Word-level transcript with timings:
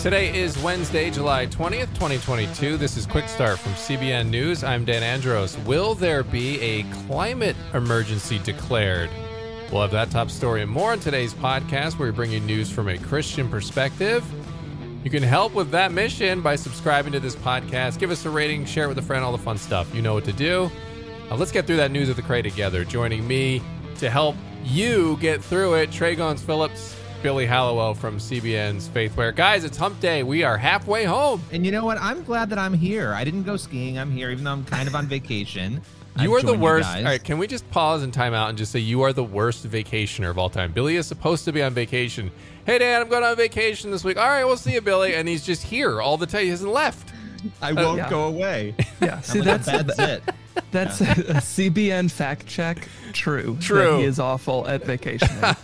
Today 0.00 0.36
is 0.38 0.56
Wednesday, 0.58 1.10
July 1.10 1.46
20th, 1.46 1.92
2022. 1.94 2.76
This 2.76 2.96
is 2.96 3.06
Quick 3.06 3.28
Start 3.28 3.58
from 3.58 3.72
CBN 3.72 4.30
News. 4.30 4.62
I'm 4.62 4.84
Dan 4.84 5.02
Andros. 5.02 5.58
Will 5.58 5.94
there 5.94 6.22
be 6.22 6.60
a 6.60 6.82
climate 7.06 7.56
emergency 7.74 8.38
declared? 8.38 9.10
We'll 9.70 9.82
have 9.82 9.90
that 9.90 10.10
top 10.10 10.30
story 10.30 10.62
and 10.62 10.70
more 10.70 10.92
on 10.92 11.00
today's 11.00 11.34
podcast, 11.34 11.98
where 11.98 12.10
we 12.10 12.14
bring 12.14 12.30
you 12.32 12.40
news 12.40 12.70
from 12.70 12.88
a 12.88 12.96
Christian 12.96 13.48
perspective. 13.48 14.24
You 15.04 15.10
can 15.10 15.22
help 15.22 15.54
with 15.54 15.70
that 15.72 15.92
mission 15.92 16.40
by 16.42 16.56
subscribing 16.56 17.12
to 17.12 17.20
this 17.20 17.36
podcast. 17.36 17.98
Give 17.98 18.10
us 18.10 18.24
a 18.24 18.30
rating, 18.30 18.64
share 18.64 18.84
it 18.84 18.88
with 18.88 18.98
a 18.98 19.02
friend, 19.02 19.24
all 19.24 19.32
the 19.32 19.38
fun 19.38 19.58
stuff. 19.58 19.94
You 19.94 20.02
know 20.02 20.14
what 20.14 20.24
to 20.24 20.32
do. 20.32 20.70
Uh, 21.30 21.36
let's 21.36 21.52
get 21.52 21.66
through 21.66 21.76
that 21.76 21.90
news 21.90 22.08
of 22.08 22.16
the 22.16 22.22
crate 22.22 22.44
together. 22.44 22.84
Joining 22.84 23.26
me 23.26 23.62
to 23.98 24.10
help 24.10 24.36
you 24.64 25.16
get 25.18 25.42
through 25.42 25.74
it, 25.74 25.92
Trey 25.92 26.16
Goins 26.16 26.40
Phillips, 26.40 26.97
Billy 27.22 27.46
Hallowell 27.46 27.94
from 27.94 28.18
CBN's 28.18 28.88
Faithwire. 28.88 29.34
Guys, 29.34 29.64
it's 29.64 29.76
hump 29.76 29.98
day. 29.98 30.22
We 30.22 30.44
are 30.44 30.56
halfway 30.56 31.04
home. 31.04 31.42
And 31.50 31.66
you 31.66 31.72
know 31.72 31.84
what? 31.84 31.98
I'm 31.98 32.22
glad 32.22 32.48
that 32.50 32.58
I'm 32.58 32.72
here. 32.72 33.12
I 33.12 33.24
didn't 33.24 33.42
go 33.42 33.56
skiing. 33.56 33.98
I'm 33.98 34.10
here, 34.10 34.30
even 34.30 34.44
though 34.44 34.52
I'm 34.52 34.64
kind 34.64 34.86
of 34.86 34.94
on 34.94 35.06
vacation. 35.08 35.82
You 36.20 36.36
I've 36.36 36.44
are 36.44 36.46
the 36.46 36.58
worst. 36.58 36.88
all 36.88 37.02
right, 37.02 37.22
can 37.22 37.38
we 37.38 37.46
just 37.46 37.68
pause 37.70 38.02
and 38.02 38.12
time 38.12 38.34
out 38.34 38.48
and 38.48 38.58
just 38.58 38.72
say 38.72 38.78
you 38.78 39.02
are 39.02 39.12
the 39.12 39.24
worst 39.24 39.68
vacationer 39.68 40.30
of 40.30 40.38
all 40.38 40.50
time? 40.50 40.72
Billy 40.72 40.96
is 40.96 41.06
supposed 41.06 41.44
to 41.44 41.52
be 41.52 41.62
on 41.62 41.74
vacation. 41.74 42.30
Hey, 42.66 42.78
Dan, 42.78 43.02
I'm 43.02 43.08
going 43.08 43.24
on 43.24 43.36
vacation 43.36 43.90
this 43.90 44.04
week. 44.04 44.16
All 44.16 44.28
right, 44.28 44.44
we'll 44.44 44.56
see 44.56 44.74
you, 44.74 44.80
Billy. 44.80 45.14
And 45.14 45.28
he's 45.28 45.44
just 45.44 45.62
here 45.64 46.00
all 46.00 46.16
the 46.16 46.26
time. 46.26 46.42
He 46.42 46.48
hasn't 46.50 46.72
left. 46.72 47.12
I 47.62 47.72
won't 47.72 47.98
yeah. 47.98 48.10
go 48.10 48.24
away. 48.24 48.74
Yeah, 49.00 49.20
see 49.20 49.38
I'm 49.38 49.44
like 49.46 49.64
that's 49.64 49.68
a 49.80 49.84
bad 49.84 49.94
zit. 49.94 50.34
that's 50.72 51.00
a, 51.00 51.04
CBN 51.04 52.10
fact 52.10 52.46
check. 52.48 52.88
True. 53.12 53.54
that 53.54 53.62
True. 53.62 53.98
he 53.98 54.04
is 54.04 54.18
awful 54.18 54.66
at 54.66 54.84
vacationing. 54.84 55.54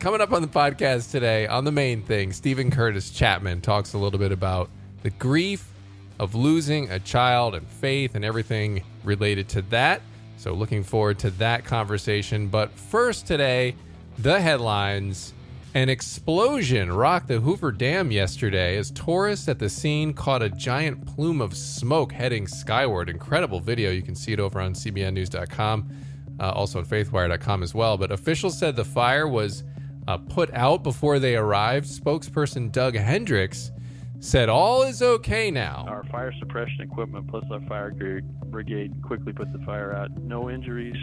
Coming 0.00 0.20
up 0.20 0.32
on 0.32 0.42
the 0.42 0.48
podcast 0.48 1.10
today, 1.10 1.48
on 1.48 1.64
the 1.64 1.72
main 1.72 2.02
thing, 2.02 2.32
Steven 2.32 2.70
Curtis 2.70 3.10
Chapman 3.10 3.60
talks 3.60 3.94
a 3.94 3.98
little 3.98 4.20
bit 4.20 4.30
about 4.30 4.70
the 5.02 5.10
grief 5.10 5.68
of 6.20 6.36
losing 6.36 6.88
a 6.92 7.00
child 7.00 7.56
and 7.56 7.66
faith 7.66 8.14
and 8.14 8.24
everything 8.24 8.84
related 9.02 9.48
to 9.48 9.62
that. 9.62 10.00
So, 10.36 10.52
looking 10.52 10.84
forward 10.84 11.18
to 11.20 11.30
that 11.32 11.64
conversation. 11.64 12.46
But 12.46 12.70
first, 12.70 13.26
today, 13.26 13.74
the 14.18 14.40
headlines. 14.40 15.34
An 15.74 15.88
explosion 15.88 16.92
rocked 16.92 17.26
the 17.26 17.40
Hoover 17.40 17.72
Dam 17.72 18.12
yesterday 18.12 18.76
as 18.76 18.92
tourists 18.92 19.48
at 19.48 19.58
the 19.58 19.68
scene 19.68 20.14
caught 20.14 20.42
a 20.42 20.48
giant 20.48 21.06
plume 21.06 21.40
of 21.40 21.56
smoke 21.56 22.12
heading 22.12 22.46
skyward. 22.46 23.08
Incredible 23.10 23.58
video. 23.60 23.90
You 23.90 24.02
can 24.02 24.14
see 24.14 24.32
it 24.32 24.40
over 24.40 24.60
on 24.60 24.74
CBNNews.com, 24.74 25.88
uh, 26.40 26.50
also 26.52 26.78
on 26.78 26.86
FaithWire.com 26.86 27.62
as 27.64 27.74
well. 27.74 27.98
But 27.98 28.12
officials 28.12 28.56
said 28.56 28.76
the 28.76 28.84
fire 28.84 29.28
was 29.28 29.64
uh, 30.08 30.16
put 30.16 30.52
out 30.54 30.82
before 30.82 31.18
they 31.18 31.36
arrived. 31.36 31.86
Spokesperson 31.86 32.72
Doug 32.72 32.94
Hendricks 32.94 33.70
said 34.20 34.48
all 34.48 34.82
is 34.82 35.02
okay 35.02 35.50
now. 35.50 35.84
Our 35.86 36.02
fire 36.04 36.32
suppression 36.38 36.80
equipment 36.80 37.28
plus 37.28 37.44
our 37.52 37.60
fire 37.68 37.92
brigade 38.46 38.94
quickly 39.02 39.34
put 39.34 39.52
the 39.52 39.58
fire 39.66 39.92
out. 39.92 40.10
No 40.16 40.48
injuries, 40.48 40.96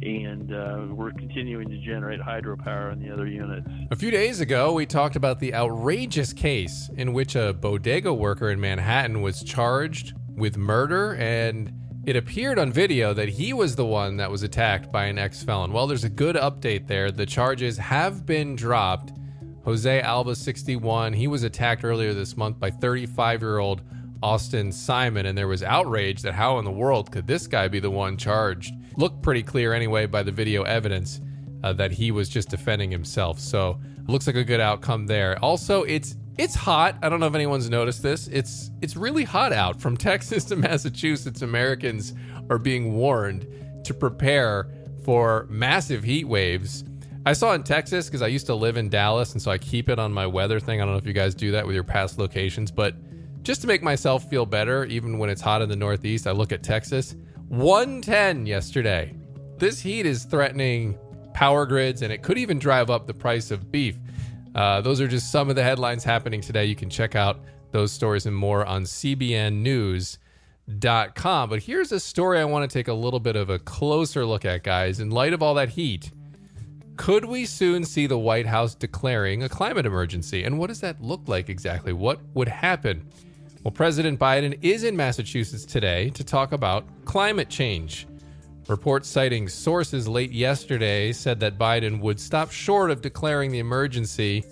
and 0.00 0.52
uh, 0.52 0.86
we're 0.94 1.12
continuing 1.12 1.68
to 1.68 1.78
generate 1.82 2.20
hydropower 2.20 2.90
in 2.94 3.00
the 3.00 3.12
other 3.12 3.26
units. 3.26 3.68
A 3.90 3.96
few 3.96 4.10
days 4.10 4.40
ago, 4.40 4.72
we 4.72 4.86
talked 4.86 5.14
about 5.14 5.38
the 5.38 5.54
outrageous 5.54 6.32
case 6.32 6.88
in 6.96 7.12
which 7.12 7.36
a 7.36 7.52
bodega 7.52 8.14
worker 8.14 8.50
in 8.50 8.58
Manhattan 8.58 9.20
was 9.20 9.44
charged 9.44 10.14
with 10.34 10.56
murder, 10.56 11.14
and 11.16 11.70
it 12.04 12.16
appeared 12.16 12.58
on 12.58 12.72
video 12.72 13.14
that 13.14 13.28
he 13.28 13.52
was 13.52 13.76
the 13.76 13.84
one 13.84 14.16
that 14.16 14.30
was 14.30 14.42
attacked 14.42 14.90
by 14.90 15.04
an 15.04 15.18
ex 15.18 15.42
felon. 15.42 15.72
Well, 15.72 15.86
there's 15.86 16.04
a 16.04 16.08
good 16.08 16.34
update 16.34 16.88
there. 16.88 17.12
The 17.12 17.26
charges 17.26 17.78
have 17.78 18.26
been 18.26 18.56
dropped. 18.56 19.12
Jose 19.64 20.00
Alba, 20.00 20.34
61, 20.34 21.12
he 21.12 21.28
was 21.28 21.44
attacked 21.44 21.84
earlier 21.84 22.12
this 22.12 22.36
month 22.36 22.58
by 22.58 22.70
35 22.70 23.42
year 23.42 23.58
old 23.58 23.82
Austin 24.20 24.72
Simon, 24.72 25.26
and 25.26 25.38
there 25.38 25.46
was 25.46 25.62
outrage 25.62 26.22
that 26.22 26.34
how 26.34 26.58
in 26.58 26.64
the 26.64 26.70
world 26.70 27.12
could 27.12 27.26
this 27.26 27.46
guy 27.46 27.68
be 27.68 27.78
the 27.78 27.90
one 27.90 28.16
charged? 28.16 28.74
Looked 28.96 29.22
pretty 29.22 29.42
clear 29.42 29.72
anyway 29.72 30.06
by 30.06 30.24
the 30.24 30.32
video 30.32 30.62
evidence 30.64 31.20
uh, 31.62 31.72
that 31.74 31.92
he 31.92 32.10
was 32.10 32.28
just 32.28 32.48
defending 32.48 32.90
himself. 32.90 33.38
So 33.38 33.80
looks 34.08 34.26
like 34.26 34.36
a 34.36 34.44
good 34.44 34.60
outcome 34.60 35.06
there. 35.06 35.38
Also, 35.42 35.82
it's 35.84 36.16
it's 36.38 36.54
hot. 36.54 36.96
I 37.02 37.08
don't 37.08 37.20
know 37.20 37.26
if 37.26 37.34
anyone's 37.34 37.68
noticed 37.68 38.02
this. 38.02 38.28
It's 38.28 38.70
it's 38.80 38.96
really 38.96 39.24
hot 39.24 39.52
out 39.52 39.80
from 39.80 39.96
Texas 39.98 40.44
to 40.44 40.56
Massachusetts. 40.56 41.42
Americans 41.42 42.14
are 42.50 42.58
being 42.58 42.94
warned 42.94 43.46
to 43.84 43.94
prepare 43.94 44.68
for 45.04 45.46
massive 45.50 46.04
heat 46.04 46.24
waves. 46.26 46.84
I 47.24 47.34
saw 47.34 47.52
in 47.52 47.62
Texas 47.62 48.06
because 48.06 48.22
I 48.22 48.26
used 48.26 48.46
to 48.46 48.54
live 48.54 48.76
in 48.76 48.88
Dallas, 48.88 49.32
and 49.32 49.40
so 49.40 49.50
I 49.50 49.58
keep 49.58 49.88
it 49.88 49.98
on 49.98 50.12
my 50.12 50.26
weather 50.26 50.58
thing. 50.58 50.80
I 50.80 50.84
don't 50.84 50.94
know 50.94 50.98
if 50.98 51.06
you 51.06 51.12
guys 51.12 51.34
do 51.34 51.52
that 51.52 51.66
with 51.66 51.74
your 51.74 51.84
past 51.84 52.18
locations, 52.18 52.70
but 52.70 52.94
just 53.44 53.60
to 53.60 53.66
make 53.66 53.82
myself 53.82 54.28
feel 54.28 54.46
better, 54.46 54.84
even 54.86 55.18
when 55.18 55.30
it's 55.30 55.40
hot 55.40 55.62
in 55.62 55.68
the 55.68 55.76
Northeast, 55.76 56.26
I 56.26 56.32
look 56.32 56.52
at 56.52 56.62
Texas. 56.62 57.14
110 57.48 58.46
yesterday. 58.46 59.14
This 59.58 59.80
heat 59.80 60.06
is 60.06 60.24
threatening 60.24 60.98
power 61.32 61.66
grids, 61.66 62.02
and 62.02 62.12
it 62.12 62.22
could 62.22 62.38
even 62.38 62.58
drive 62.58 62.90
up 62.90 63.06
the 63.06 63.14
price 63.14 63.50
of 63.50 63.70
beef. 63.70 63.96
Uh, 64.54 64.80
those 64.80 65.00
are 65.00 65.08
just 65.08 65.32
some 65.32 65.48
of 65.48 65.56
the 65.56 65.62
headlines 65.62 66.04
happening 66.04 66.40
today. 66.40 66.64
You 66.66 66.76
can 66.76 66.90
check 66.90 67.14
out 67.14 67.40
those 67.70 67.90
stories 67.90 68.26
and 68.26 68.36
more 68.36 68.66
on 68.66 68.82
CBNNews.com. 68.82 70.18
But 71.48 71.62
here's 71.62 71.92
a 71.92 72.00
story 72.00 72.38
I 72.38 72.44
want 72.44 72.70
to 72.70 72.78
take 72.78 72.88
a 72.88 72.92
little 72.92 73.20
bit 73.20 73.36
of 73.36 73.50
a 73.50 73.58
closer 73.58 74.24
look 74.26 74.44
at, 74.44 74.62
guys. 74.62 75.00
In 75.00 75.10
light 75.10 75.32
of 75.32 75.42
all 75.42 75.54
that 75.54 75.70
heat, 75.70 76.10
could 76.96 77.24
we 77.24 77.46
soon 77.46 77.84
see 77.84 78.06
the 78.06 78.18
White 78.18 78.46
House 78.46 78.74
declaring 78.74 79.42
a 79.42 79.48
climate 79.48 79.86
emergency? 79.86 80.44
And 80.44 80.58
what 80.58 80.66
does 80.68 80.80
that 80.80 81.02
look 81.02 81.22
like 81.26 81.48
exactly? 81.48 81.92
What 81.92 82.20
would 82.34 82.48
happen? 82.48 83.06
Well, 83.64 83.72
President 83.72 84.18
Biden 84.18 84.58
is 84.60 84.84
in 84.84 84.96
Massachusetts 84.96 85.64
today 85.64 86.10
to 86.10 86.24
talk 86.24 86.52
about 86.52 86.84
climate 87.04 87.48
change. 87.48 88.06
Reports 88.68 89.08
citing 89.08 89.48
sources 89.48 90.06
late 90.06 90.30
yesterday 90.30 91.12
said 91.12 91.40
that 91.40 91.58
Biden 91.58 92.00
would 92.00 92.20
stop 92.20 92.52
short 92.52 92.90
of 92.90 93.02
declaring 93.02 93.50
the 93.50 93.58
emergency. 93.58 94.44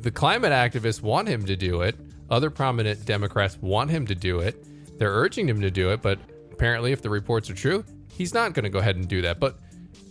The 0.00 0.10
climate 0.10 0.52
activists 0.52 1.00
want 1.00 1.28
him 1.28 1.46
to 1.46 1.54
do 1.54 1.82
it. 1.82 1.96
Other 2.28 2.50
prominent 2.50 3.04
Democrats 3.04 3.56
want 3.60 3.90
him 3.90 4.06
to 4.06 4.14
do 4.14 4.40
it. 4.40 4.64
They're 4.98 5.12
urging 5.12 5.48
him 5.48 5.60
to 5.60 5.70
do 5.70 5.90
it, 5.90 6.02
but 6.02 6.18
apparently, 6.50 6.92
if 6.92 7.02
the 7.02 7.10
reports 7.10 7.48
are 7.48 7.54
true, 7.54 7.84
he's 8.12 8.34
not 8.34 8.52
going 8.52 8.64
to 8.64 8.68
go 8.68 8.80
ahead 8.80 8.96
and 8.96 9.08
do 9.08 9.22
that. 9.22 9.38
But 9.38 9.58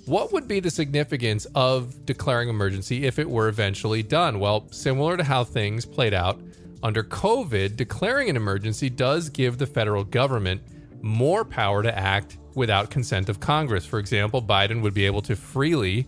what 0.05 0.31
would 0.31 0.47
be 0.47 0.59
the 0.59 0.71
significance 0.71 1.45
of 1.55 2.05
declaring 2.05 2.49
emergency 2.49 3.05
if 3.05 3.19
it 3.19 3.29
were 3.29 3.49
eventually 3.49 4.01
done? 4.01 4.39
Well, 4.39 4.65
similar 4.71 5.17
to 5.17 5.23
how 5.23 5.43
things 5.43 5.85
played 5.85 6.13
out 6.13 6.41
under 6.81 7.03
COVID, 7.03 7.75
declaring 7.75 8.29
an 8.29 8.37
emergency 8.37 8.89
does 8.89 9.29
give 9.29 9.57
the 9.57 9.67
federal 9.67 10.03
government 10.03 10.61
more 11.01 11.45
power 11.45 11.83
to 11.83 11.95
act 11.97 12.37
without 12.59 12.91
consent 12.91 13.29
of 13.29 13.39
Congress. 13.39 13.85
For 13.85 13.97
example, 13.97 14.43
Biden 14.43 14.81
would 14.83 14.93
be 14.93 15.05
able 15.05 15.23
to 15.23 15.35
freely 15.35 16.05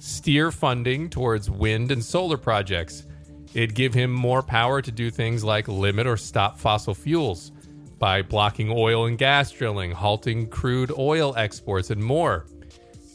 steer 0.00 0.50
funding 0.50 1.08
towards 1.08 1.48
wind 1.48 1.92
and 1.92 2.02
solar 2.02 2.36
projects. 2.36 3.06
It'd 3.54 3.74
give 3.74 3.94
him 3.94 4.10
more 4.10 4.42
power 4.42 4.82
to 4.82 4.90
do 4.90 5.10
things 5.10 5.44
like 5.44 5.68
limit 5.68 6.06
or 6.06 6.16
stop 6.16 6.58
fossil 6.58 6.94
fuels 6.94 7.52
by 7.98 8.22
blocking 8.22 8.68
oil 8.70 9.06
and 9.06 9.16
gas 9.16 9.52
drilling, 9.52 9.92
halting 9.92 10.48
crude 10.48 10.90
oil 10.98 11.34
exports, 11.36 11.90
and 11.90 12.02
more. 12.02 12.46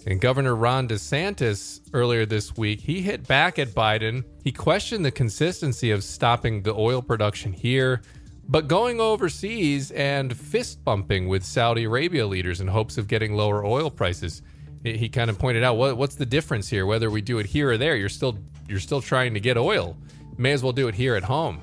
And 0.05 0.21
Governor 0.21 0.55
Ron 0.55 0.87
DeSantis 0.87 1.81
earlier 1.91 2.25
this 2.25 2.55
week, 2.55 2.79
he 2.79 3.01
hit 3.01 3.27
back 3.27 3.59
at 3.59 3.69
Biden. 3.69 4.23
He 4.43 4.53
questioned 4.53 5.03
the 5.03 5.11
consistency 5.11 5.91
of 5.91 6.03
stopping 6.03 6.61
the 6.61 6.73
oil 6.73 7.01
production 7.01 7.51
here, 7.51 8.01
but 8.47 8.67
going 8.67 8.99
overseas 8.99 9.91
and 9.91 10.35
fist 10.35 10.83
bumping 10.83 11.27
with 11.27 11.43
Saudi 11.43 11.83
Arabia 11.83 12.25
leaders 12.25 12.61
in 12.61 12.67
hopes 12.67 12.97
of 12.97 13.07
getting 13.07 13.33
lower 13.33 13.65
oil 13.65 13.89
prices. 13.89 14.41
He- 14.83 15.09
kind 15.09 15.29
of 15.29 15.37
pointed 15.37 15.63
out 15.63 15.75
what, 15.75 15.97
what's 15.97 16.15
the 16.15 16.25
difference 16.25 16.69
here, 16.69 16.85
whether 16.85 17.09
we 17.09 17.21
do 17.21 17.39
it 17.39 17.45
here 17.45 17.71
or 17.71 17.77
there. 17.77 17.95
You're 17.95 18.09
still 18.09 18.37
you're 18.69 18.79
still 18.79 19.01
trying 19.01 19.33
to 19.33 19.39
get 19.39 19.57
oil. 19.57 19.97
May 20.37 20.51
as 20.51 20.61
well 20.63 20.73
do 20.73 20.87
it 20.87 20.95
here 20.95 21.15
at 21.15 21.23
home. 21.23 21.61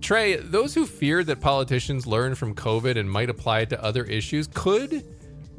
Trey, 0.00 0.36
those 0.36 0.74
who 0.74 0.86
feared 0.86 1.26
that 1.26 1.40
politicians 1.40 2.06
learn 2.06 2.34
from 2.34 2.54
COVID 2.54 2.96
and 2.96 3.10
might 3.10 3.30
apply 3.30 3.60
it 3.60 3.70
to 3.70 3.82
other 3.82 4.04
issues, 4.04 4.48
could 4.52 5.04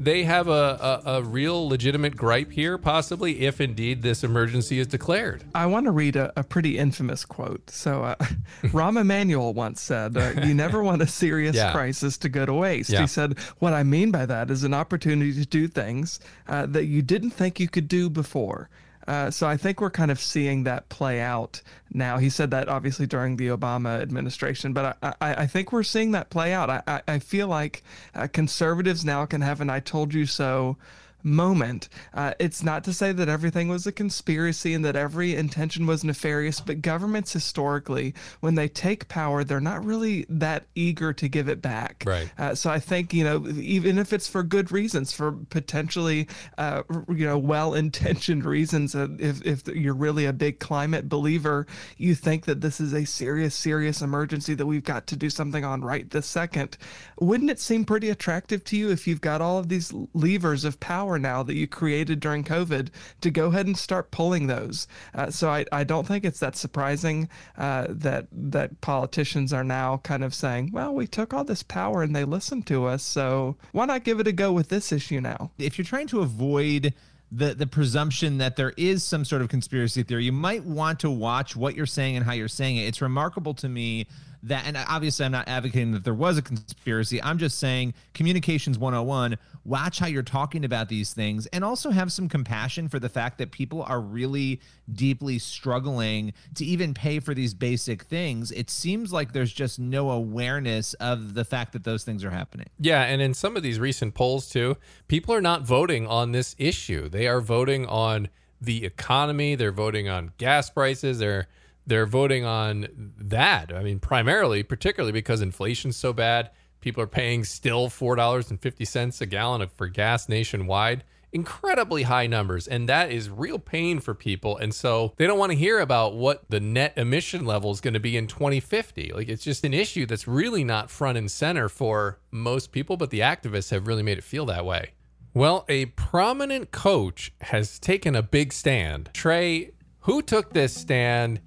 they 0.04 0.24
have 0.24 0.48
a, 0.48 1.02
a, 1.06 1.12
a 1.18 1.24
real 1.24 1.68
legitimate 1.68 2.16
gripe 2.16 2.52
here, 2.52 2.78
possibly, 2.78 3.42
if 3.42 3.62
indeed 3.62 4.02
this 4.02 4.24
emergency 4.24 4.80
is 4.80 4.88
declared? 4.88 5.44
I 5.56 5.66
want 5.66 5.86
to 5.86 5.92
read 5.92 6.16
a, 6.16 6.32
a 6.38 6.44
pretty 6.44 6.78
infamous 6.78 7.26
quote. 7.26 7.70
So, 7.70 8.04
uh, 8.04 8.16
Rahm 8.64 9.00
Emanuel 9.00 9.54
once 9.54 9.82
said, 9.82 10.18
uh, 10.18 10.34
You 10.44 10.54
never 10.66 10.84
want 10.84 11.02
a 11.02 11.08
serious 11.08 11.56
Yeah. 11.56 11.72
crisis 11.72 12.18
to 12.20 12.30
go 12.30 12.46
to 12.46 12.54
waste. 12.54 12.90
Yeah. 12.90 13.02
He 13.02 13.08
said, 13.08 13.38
What 13.60 13.74
I 13.74 13.84
mean 13.84 14.12
by 14.12 14.26
that 14.26 14.50
is 14.52 14.64
an 14.64 14.74
opportunity 14.74 15.34
to 15.34 15.46
do 15.46 15.68
things 15.68 16.20
uh, 16.48 16.66
that 16.68 16.86
you 16.86 17.02
didn't 17.02 17.32
think 17.32 17.60
you 17.60 17.68
could 17.68 17.88
do 17.88 18.10
before. 18.10 18.70
Uh, 19.08 19.30
so 19.30 19.48
I 19.48 19.58
think 19.58 19.82
we're 19.82 19.90
kind 19.90 20.12
of 20.12 20.20
seeing 20.20 20.64
that 20.64 20.90
play 20.90 21.20
out 21.20 21.62
now. 21.92 22.18
He 22.18 22.30
said 22.30 22.52
that 22.52 22.70
obviously 22.70 23.06
during 23.06 23.38
the 23.38 23.48
Obama 23.48 24.02
administration, 24.02 24.74
but 24.74 24.98
I, 25.02 25.14
I, 25.22 25.34
I 25.44 25.48
think 25.48 25.72
we're 25.72 25.84
seeing 25.84 26.12
that 26.12 26.30
play 26.30 26.54
out. 26.54 26.70
I, 26.70 26.82
I, 26.88 27.02
I 27.08 27.20
feel 27.20 27.48
like 27.48 27.84
uh, 28.16 28.28
conservatives 28.32 29.04
now 29.04 29.26
can 29.26 29.42
have 29.42 29.62
an 29.62 29.70
"I 29.70 29.80
told 29.80 30.14
you 30.14 30.26
so" 30.26 30.78
moment. 31.24 31.90
Uh, 32.14 32.34
it's 32.40 32.64
not 32.64 32.84
to 32.84 32.94
say 32.94 33.12
that 33.12 33.30
everything 33.30 33.70
was 33.70 33.88
a 33.88 33.92
conspiracy 33.92 34.74
and 34.74 34.84
that 34.86 34.96
every 34.96 35.36
intention 35.36 35.86
was 35.86 36.04
nefarious, 36.04 36.60
but 36.60 36.82
governments 36.82 37.34
historically, 37.34 38.14
when 38.42 38.56
they 38.56 38.68
take 38.68 39.08
power, 39.08 39.44
they're 39.44 39.62
not 39.62 39.84
really 39.84 40.26
that 40.30 40.66
eager 40.76 41.14
to 41.14 41.28
give 41.28 41.48
it 41.48 41.62
back. 41.62 42.04
Right. 42.06 42.32
Uh, 42.38 42.56
so 42.56 42.70
I 42.70 42.80
think 42.80 43.14
you 43.14 43.24
know, 43.24 43.48
even 43.48 43.98
if 43.98 44.14
it's 44.14 44.28
for 44.28 44.44
good 44.44 44.72
reasons, 44.72 45.12
for 45.12 45.32
potentially 45.50 46.28
uh, 46.58 46.84
you 47.10 47.26
know 47.26 47.38
well-intentioned 47.38 48.46
reasons, 48.46 48.96
uh, 48.96 49.08
if 49.20 49.46
if 49.46 49.68
you're 49.68 49.94
really 49.94 50.26
a 50.26 50.34
big 50.34 50.60
climate 50.60 51.10
believer, 51.10 51.66
you 51.98 52.16
think 52.16 52.46
that 52.46 52.62
this 52.62 52.80
is 52.80 52.94
a 52.94 53.06
serious, 53.06 53.56
serious 53.56 54.02
emergency 54.02 54.54
that 54.56 54.66
we've 54.66 54.84
got 54.84 55.08
to 55.08 55.16
do 55.16 55.30
something 55.30 55.64
on 55.64 55.82
right 55.82 56.10
this 56.10 56.26
second. 56.26 56.78
Wouldn't 57.20 57.50
it 57.50 57.60
seem 57.60 57.86
pretty 57.86 58.10
attractive 58.10 58.64
to 58.66 58.78
you 58.78 58.90
if 58.90 59.08
you've 59.08 59.22
got 59.22 59.42
all 59.42 59.58
of 59.58 59.70
these 59.70 59.94
levers 60.14 60.66
of 60.66 60.80
power 60.80 61.13
now 61.20 61.44
that 61.44 61.56
you 61.56 61.68
created 61.68 62.20
during 62.20 62.44
COVID 62.44 62.90
to 63.22 63.32
go 63.32 63.48
ahead 63.48 63.66
and 63.66 63.78
start 63.78 64.12
pulling 64.12 64.48
those? 64.48 64.88
Uh, 65.14 65.30
so 65.30 65.50
I, 65.50 65.66
I 65.72 65.84
don't 65.84 66.08
think 66.08 66.26
it's 66.26 66.40
that 66.40 66.56
surprising 66.56 67.30
uh, 67.58 67.88
that 67.90 68.28
that 68.32 68.82
politicians 68.82 69.54
are 69.54 69.64
now 69.64 69.98
kind 69.98 70.24
of 70.24 70.34
saying, 70.34 70.72
well, 70.72 70.94
we 70.94 71.08
took 71.08 71.34
all 71.34 71.44
this 71.44 71.64
power 71.64 72.04
and 72.04 72.16
they 72.16 72.24
listened 72.26 72.68
to 72.68 72.86
us, 72.86 73.04
so 73.04 73.56
why 73.72 73.86
not 73.86 74.04
give 74.04 74.20
it 74.20 74.28
a 74.28 74.32
go 74.32 74.52
with 74.52 74.70
this 74.70 74.92
issue 74.92 75.22
now? 75.22 75.52
If 75.58 75.78
you're 75.78 75.86
trying 75.86 76.08
to 76.08 76.22
avoid 76.22 76.94
the 77.32 77.56
the 77.56 77.68
presumption 77.68 78.38
that 78.38 78.56
there 78.56 78.74
is 78.78 79.04
some 79.04 79.26
sort 79.26 79.42
of 79.42 79.50
conspiracy 79.50 80.04
theory, 80.04 80.26
you 80.26 80.32
might 80.32 80.64
want 80.64 81.00
to 81.00 81.10
watch 81.10 81.56
what 81.56 81.76
you're 81.76 81.86
saying 81.86 82.16
and 82.16 82.26
how 82.26 82.34
you're 82.34 82.48
saying 82.48 82.78
it. 82.78 82.84
It's 82.84 83.02
remarkable 83.02 83.54
to 83.56 83.70
me 83.70 84.08
that 84.44 84.66
and 84.68 84.78
obviously 84.78 85.26
I'm 85.26 85.32
not 85.32 85.48
advocating 85.48 85.92
that 85.94 86.04
there 86.04 86.14
was 86.14 86.38
a 86.38 86.42
conspiracy. 86.42 87.22
I'm 87.24 87.38
just 87.38 87.58
saying 87.58 87.94
communications 88.14 88.78
101, 88.78 89.38
watch 89.66 90.00
how 90.00 90.08
you're 90.08 90.24
talking 90.24 90.66
about 90.66 90.90
these 90.90 91.14
things 91.14 91.46
and 91.48 91.64
also 91.64 91.92
have 91.92 92.12
some 92.12 92.28
compassion 92.28 92.90
for 92.90 93.00
the 93.00 93.10
fact 93.10 93.38
that 93.38 93.52
people 93.52 93.84
are 93.84 94.02
really 94.02 94.60
deeply 94.92 95.40
struggling 95.40 96.34
to 96.56 96.66
even 96.66 96.94
pay 96.94 97.20
for 97.20 97.34
these 97.34 97.54
basic 97.54 98.04
things. 98.04 98.52
It 98.52 98.70
seems 98.70 99.14
like 99.14 99.32
there's 99.32 99.54
just 99.54 99.80
no 99.80 100.12
awareness 100.12 100.94
of 100.96 101.34
the 101.34 101.46
fact 101.46 101.74
that 101.74 101.84
those 101.84 102.04
things 102.04 102.24
are 102.24 102.32
happening. 102.32 102.68
Yeah, 102.80 103.04
and 103.04 103.22
in 103.22 103.34
some 103.34 103.56
of 103.56 103.64
these 103.64 103.80
recent 103.80 104.14
polls 104.14 104.50
too, 104.50 104.78
people 105.08 105.34
are 105.34 105.42
not 105.42 105.62
voting 105.62 106.08
on 106.08 106.32
this 106.32 106.56
issue. 106.58 107.10
They 107.10 107.28
are 107.28 107.42
voting 107.42 107.86
on 107.86 108.30
the 108.60 108.86
economy, 108.86 109.56
they're 109.56 109.72
voting 109.72 110.08
on 110.08 110.32
gas 110.38 110.70
prices, 110.70 111.20
they're 111.20 111.48
they're 111.86 112.06
voting 112.06 112.46
on 112.46 112.88
that. 113.18 113.74
I 113.74 113.84
mean, 113.84 114.00
primarily, 114.00 114.64
particularly 114.64 115.12
because 115.12 115.42
inflation's 115.42 115.98
so 115.98 116.14
bad. 116.14 116.50
People 116.84 117.02
are 117.02 117.08
paying 117.08 117.46
still 117.46 117.88
$4.50 117.88 119.22
a 119.22 119.26
gallon 119.26 119.66
for 119.78 119.88
gas 119.88 120.28
nationwide. 120.28 121.06
Incredibly 121.32 122.04
high 122.04 122.28
numbers. 122.28 122.68
And 122.68 122.90
that 122.90 123.10
is 123.10 123.30
real 123.30 123.58
pain 123.58 124.02
for 124.02 124.14
people. 124.14 124.58
And 124.58 124.76
so 124.76 125.14
they 125.16 125.26
don't 125.26 125.40
want 125.40 125.54
to 125.54 125.58
hear 125.58 125.80
about 125.80 126.14
what 126.14 126.44
the 126.50 126.60
net 126.60 126.92
emission 126.98 127.46
level 127.46 127.72
is 127.72 127.80
going 127.80 127.94
to 127.94 128.02
be 128.02 128.18
in 128.18 128.28
2050. 128.28 129.14
Like 129.14 129.30
it's 129.30 129.46
just 129.46 129.64
an 129.64 129.74
issue 129.74 130.06
that's 130.06 130.28
really 130.28 130.66
not 130.66 130.92
front 130.92 131.18
and 131.18 131.32
center 131.32 131.70
for 131.70 132.20
most 132.32 132.74
people, 132.74 132.98
but 132.98 133.12
the 133.12 133.22
activists 133.22 133.72
have 133.72 133.88
really 133.88 134.04
made 134.04 134.18
it 134.18 134.24
feel 134.26 134.46
that 134.48 134.66
way. 134.66 134.92
Well, 135.34 135.64
a 135.70 135.86
prominent 135.86 136.72
coach 136.72 137.32
has 137.40 137.80
taken 137.80 138.14
a 138.14 138.22
big 138.22 138.52
stand. 138.52 139.10
Trey, 139.14 139.72
who 140.02 140.22
took 140.22 140.52
this 140.52 140.76
stand? 140.76 141.40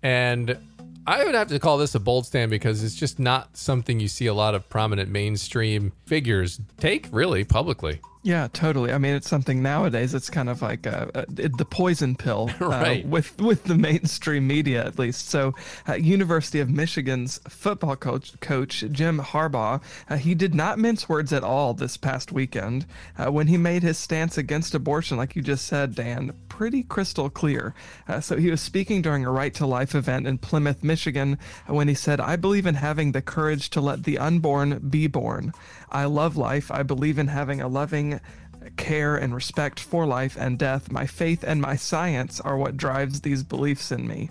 And 0.00 0.56
I 1.08 1.24
would 1.24 1.36
have 1.36 1.48
to 1.48 1.60
call 1.60 1.78
this 1.78 1.94
a 1.94 2.00
bold 2.00 2.26
stand 2.26 2.50
because 2.50 2.82
it's 2.82 2.96
just 2.96 3.20
not 3.20 3.56
something 3.56 4.00
you 4.00 4.08
see 4.08 4.26
a 4.26 4.34
lot 4.34 4.56
of 4.56 4.68
prominent 4.68 5.08
mainstream 5.08 5.92
figures 6.04 6.60
take 6.78 7.08
really 7.12 7.44
publicly. 7.44 8.00
Yeah, 8.26 8.48
totally. 8.52 8.92
I 8.92 8.98
mean, 8.98 9.14
it's 9.14 9.28
something 9.28 9.62
nowadays. 9.62 10.12
It's 10.12 10.30
kind 10.30 10.48
of 10.48 10.60
like 10.60 10.84
a, 10.84 11.08
a, 11.14 11.48
the 11.48 11.64
poison 11.64 12.16
pill 12.16 12.50
uh, 12.60 12.96
with 13.04 13.40
with 13.40 13.62
the 13.62 13.76
mainstream 13.76 14.48
media, 14.48 14.84
at 14.84 14.98
least. 14.98 15.28
So, 15.28 15.54
uh, 15.88 15.94
University 15.94 16.58
of 16.58 16.68
Michigan's 16.68 17.38
football 17.48 17.94
coach, 17.94 18.32
coach 18.40 18.82
Jim 18.90 19.20
Harbaugh, 19.20 19.80
uh, 20.10 20.16
he 20.16 20.34
did 20.34 20.56
not 20.56 20.76
mince 20.76 21.08
words 21.08 21.32
at 21.32 21.44
all 21.44 21.72
this 21.72 21.96
past 21.96 22.32
weekend 22.32 22.84
uh, 23.16 23.30
when 23.30 23.46
he 23.46 23.56
made 23.56 23.84
his 23.84 23.96
stance 23.96 24.36
against 24.36 24.74
abortion, 24.74 25.16
like 25.16 25.36
you 25.36 25.42
just 25.42 25.64
said, 25.64 25.94
Dan, 25.94 26.32
pretty 26.48 26.82
crystal 26.82 27.30
clear. 27.30 27.74
Uh, 28.08 28.18
so 28.18 28.36
he 28.36 28.50
was 28.50 28.60
speaking 28.60 29.02
during 29.02 29.24
a 29.24 29.30
Right 29.30 29.54
to 29.54 29.66
Life 29.66 29.94
event 29.94 30.26
in 30.26 30.38
Plymouth, 30.38 30.82
Michigan, 30.82 31.38
when 31.68 31.86
he 31.86 31.94
said, 31.94 32.20
"I 32.20 32.34
believe 32.34 32.66
in 32.66 32.74
having 32.74 33.12
the 33.12 33.22
courage 33.22 33.70
to 33.70 33.80
let 33.80 34.02
the 34.02 34.18
unborn 34.18 34.80
be 34.90 35.06
born. 35.06 35.52
I 35.90 36.04
love 36.04 36.36
life. 36.36 36.70
I 36.70 36.82
believe 36.82 37.18
in 37.18 37.28
having 37.28 37.60
a 37.60 37.68
loving." 37.68 38.20
care 38.76 39.16
and 39.16 39.34
respect 39.34 39.78
for 39.78 40.06
life 40.06 40.36
and 40.38 40.58
death, 40.58 40.90
my 40.90 41.06
faith 41.06 41.44
and 41.46 41.60
my 41.60 41.76
science 41.76 42.40
are 42.40 42.56
what 42.56 42.76
drives 42.76 43.20
these 43.20 43.44
beliefs 43.44 43.92
in 43.92 44.06
me. 44.08 44.28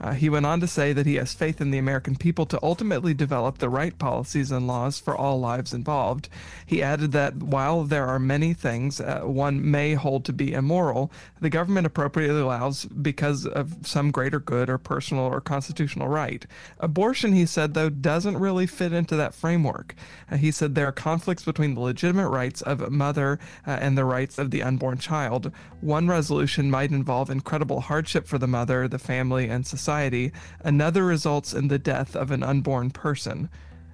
Uh, 0.00 0.12
he 0.12 0.28
went 0.28 0.46
on 0.46 0.60
to 0.60 0.66
say 0.66 0.92
that 0.92 1.06
he 1.06 1.14
has 1.14 1.34
faith 1.34 1.60
in 1.60 1.70
the 1.70 1.78
American 1.78 2.16
people 2.16 2.46
to 2.46 2.58
ultimately 2.62 3.14
develop 3.14 3.58
the 3.58 3.68
right 3.68 3.98
policies 3.98 4.50
and 4.50 4.66
laws 4.66 4.98
for 4.98 5.16
all 5.16 5.38
lives 5.38 5.72
involved. 5.72 6.28
He 6.66 6.82
added 6.82 7.12
that 7.12 7.36
while 7.36 7.84
there 7.84 8.06
are 8.06 8.18
many 8.18 8.54
things 8.54 9.00
uh, 9.00 9.20
one 9.20 9.70
may 9.70 9.94
hold 9.94 10.24
to 10.24 10.32
be 10.32 10.52
immoral, 10.52 11.12
the 11.40 11.50
government 11.50 11.86
appropriately 11.86 12.40
allows 12.40 12.84
because 12.84 13.46
of 13.46 13.76
some 13.82 14.10
greater 14.10 14.40
good 14.40 14.68
or 14.68 14.78
personal 14.78 15.24
or 15.24 15.40
constitutional 15.40 16.08
right. 16.08 16.46
Abortion, 16.80 17.32
he 17.32 17.46
said, 17.46 17.74
though, 17.74 17.88
doesn't 17.88 18.38
really 18.38 18.66
fit 18.66 18.92
into 18.92 19.16
that 19.16 19.34
framework. 19.34 19.94
Uh, 20.30 20.36
he 20.36 20.50
said 20.50 20.74
there 20.74 20.88
are 20.88 20.92
conflicts 20.92 21.44
between 21.44 21.74
the 21.74 21.80
legitimate 21.80 22.28
rights 22.28 22.62
of 22.62 22.80
a 22.80 22.90
mother 22.90 23.38
uh, 23.66 23.70
and 23.70 23.96
the 23.96 24.04
rights 24.04 24.38
of 24.38 24.50
the 24.50 24.62
unborn 24.62 24.98
child. 24.98 25.52
One 25.80 26.08
resolution 26.08 26.70
might 26.70 26.90
involve 26.90 27.30
incredible 27.30 27.80
hardship 27.82 28.26
for 28.26 28.38
the 28.38 28.46
mother, 28.46 28.88
the 28.88 28.98
family, 28.98 29.48
and 29.48 29.66
society 29.66 29.83
society, 29.84 30.32
another 30.60 31.04
results 31.04 31.52
in 31.52 31.68
the 31.68 31.78
death 31.78 32.16
of 32.16 32.30
an 32.30 32.42
unborn 32.42 32.90
person. 32.90 33.50